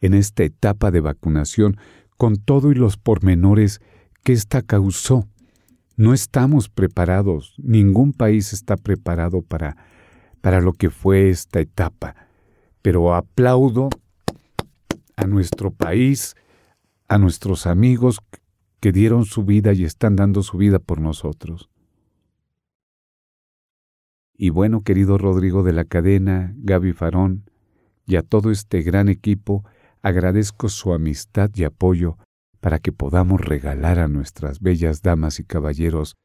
En 0.00 0.14
esta 0.14 0.44
etapa 0.44 0.90
de 0.90 1.00
vacunación, 1.00 1.76
con 2.16 2.36
todo 2.36 2.72
y 2.72 2.74
los 2.74 2.96
pormenores 2.96 3.80
que 4.22 4.32
ésta 4.32 4.62
causó, 4.62 5.26
no 5.96 6.14
estamos 6.14 6.68
preparados, 6.68 7.54
ningún 7.58 8.12
país 8.12 8.52
está 8.52 8.76
preparado 8.76 9.42
para, 9.42 9.76
para 10.40 10.60
lo 10.60 10.72
que 10.72 10.90
fue 10.90 11.30
esta 11.30 11.60
etapa 11.60 12.28
pero 12.82 13.14
aplaudo 13.14 13.90
a 15.16 15.26
nuestro 15.26 15.70
país, 15.70 16.34
a 17.08 17.18
nuestros 17.18 17.66
amigos 17.66 18.20
que 18.80 18.92
dieron 18.92 19.24
su 19.24 19.44
vida 19.44 19.72
y 19.72 19.84
están 19.84 20.16
dando 20.16 20.42
su 20.42 20.56
vida 20.56 20.78
por 20.78 21.00
nosotros. 21.00 21.68
Y 24.34 24.48
bueno, 24.48 24.82
querido 24.82 25.18
Rodrigo 25.18 25.62
de 25.62 25.74
la 25.74 25.84
cadena, 25.84 26.54
Gaby 26.56 26.94
Farón, 26.94 27.44
y 28.06 28.16
a 28.16 28.22
todo 28.22 28.50
este 28.50 28.82
gran 28.82 29.08
equipo 29.08 29.64
agradezco 30.00 30.68
su 30.68 30.94
amistad 30.94 31.50
y 31.54 31.64
apoyo 31.64 32.16
para 32.60 32.78
que 32.78 32.90
podamos 32.90 33.40
regalar 33.40 33.98
a 33.98 34.08
nuestras 34.08 34.60
bellas 34.60 35.02
damas 35.02 35.40
y 35.40 35.44
caballeros 35.44 36.16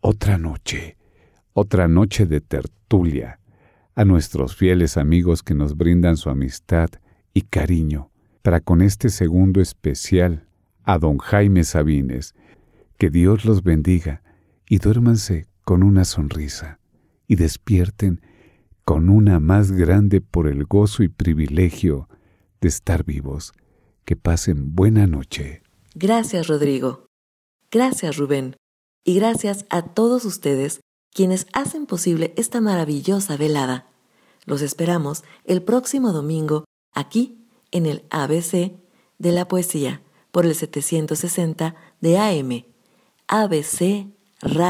otra 0.00 0.38
noche, 0.38 0.96
otra 1.52 1.86
noche 1.86 2.26
de 2.26 2.40
tertulia, 2.40 3.38
a 3.94 4.04
nuestros 4.04 4.56
fieles 4.56 4.96
amigos 4.96 5.42
que 5.42 5.54
nos 5.54 5.76
brindan 5.76 6.16
su 6.16 6.30
amistad 6.30 6.90
y 7.32 7.42
cariño, 7.42 8.10
para 8.42 8.60
con 8.60 8.82
este 8.82 9.08
segundo 9.08 9.60
especial, 9.60 10.48
a 10.84 10.98
don 10.98 11.18
Jaime 11.18 11.64
Sabines, 11.64 12.34
que 12.98 13.10
Dios 13.10 13.44
los 13.44 13.62
bendiga 13.62 14.22
y 14.68 14.78
duérmanse 14.78 15.46
con 15.64 15.82
una 15.82 16.04
sonrisa 16.04 16.78
y 17.26 17.36
despierten 17.36 18.20
con 18.84 19.08
una 19.08 19.40
más 19.40 19.72
grande 19.72 20.20
por 20.20 20.48
el 20.48 20.64
gozo 20.64 21.02
y 21.02 21.08
privilegio 21.08 22.08
de 22.60 22.68
estar 22.68 23.04
vivos. 23.04 23.52
Que 24.04 24.16
pasen 24.16 24.74
buena 24.74 25.06
noche. 25.06 25.62
Gracias, 25.94 26.48
Rodrigo. 26.48 27.06
Gracias, 27.70 28.16
Rubén. 28.16 28.56
Y 29.04 29.14
gracias 29.14 29.64
a 29.70 29.82
todos 29.82 30.24
ustedes 30.24 30.80
quienes 31.14 31.46
hacen 31.52 31.86
posible 31.86 32.34
esta 32.36 32.60
maravillosa 32.60 33.36
velada. 33.36 33.86
Los 34.44 34.62
esperamos 34.62 35.22
el 35.44 35.62
próximo 35.62 36.12
domingo 36.12 36.64
aquí 36.92 37.46
en 37.70 37.86
el 37.86 38.04
ABC 38.10 38.72
de 39.18 39.32
la 39.32 39.46
poesía 39.46 40.02
por 40.32 40.46
el 40.46 40.56
760 40.56 41.76
de 42.00 42.18
AM. 42.18 42.64
ABC 43.28 44.08
Radio. 44.40 44.62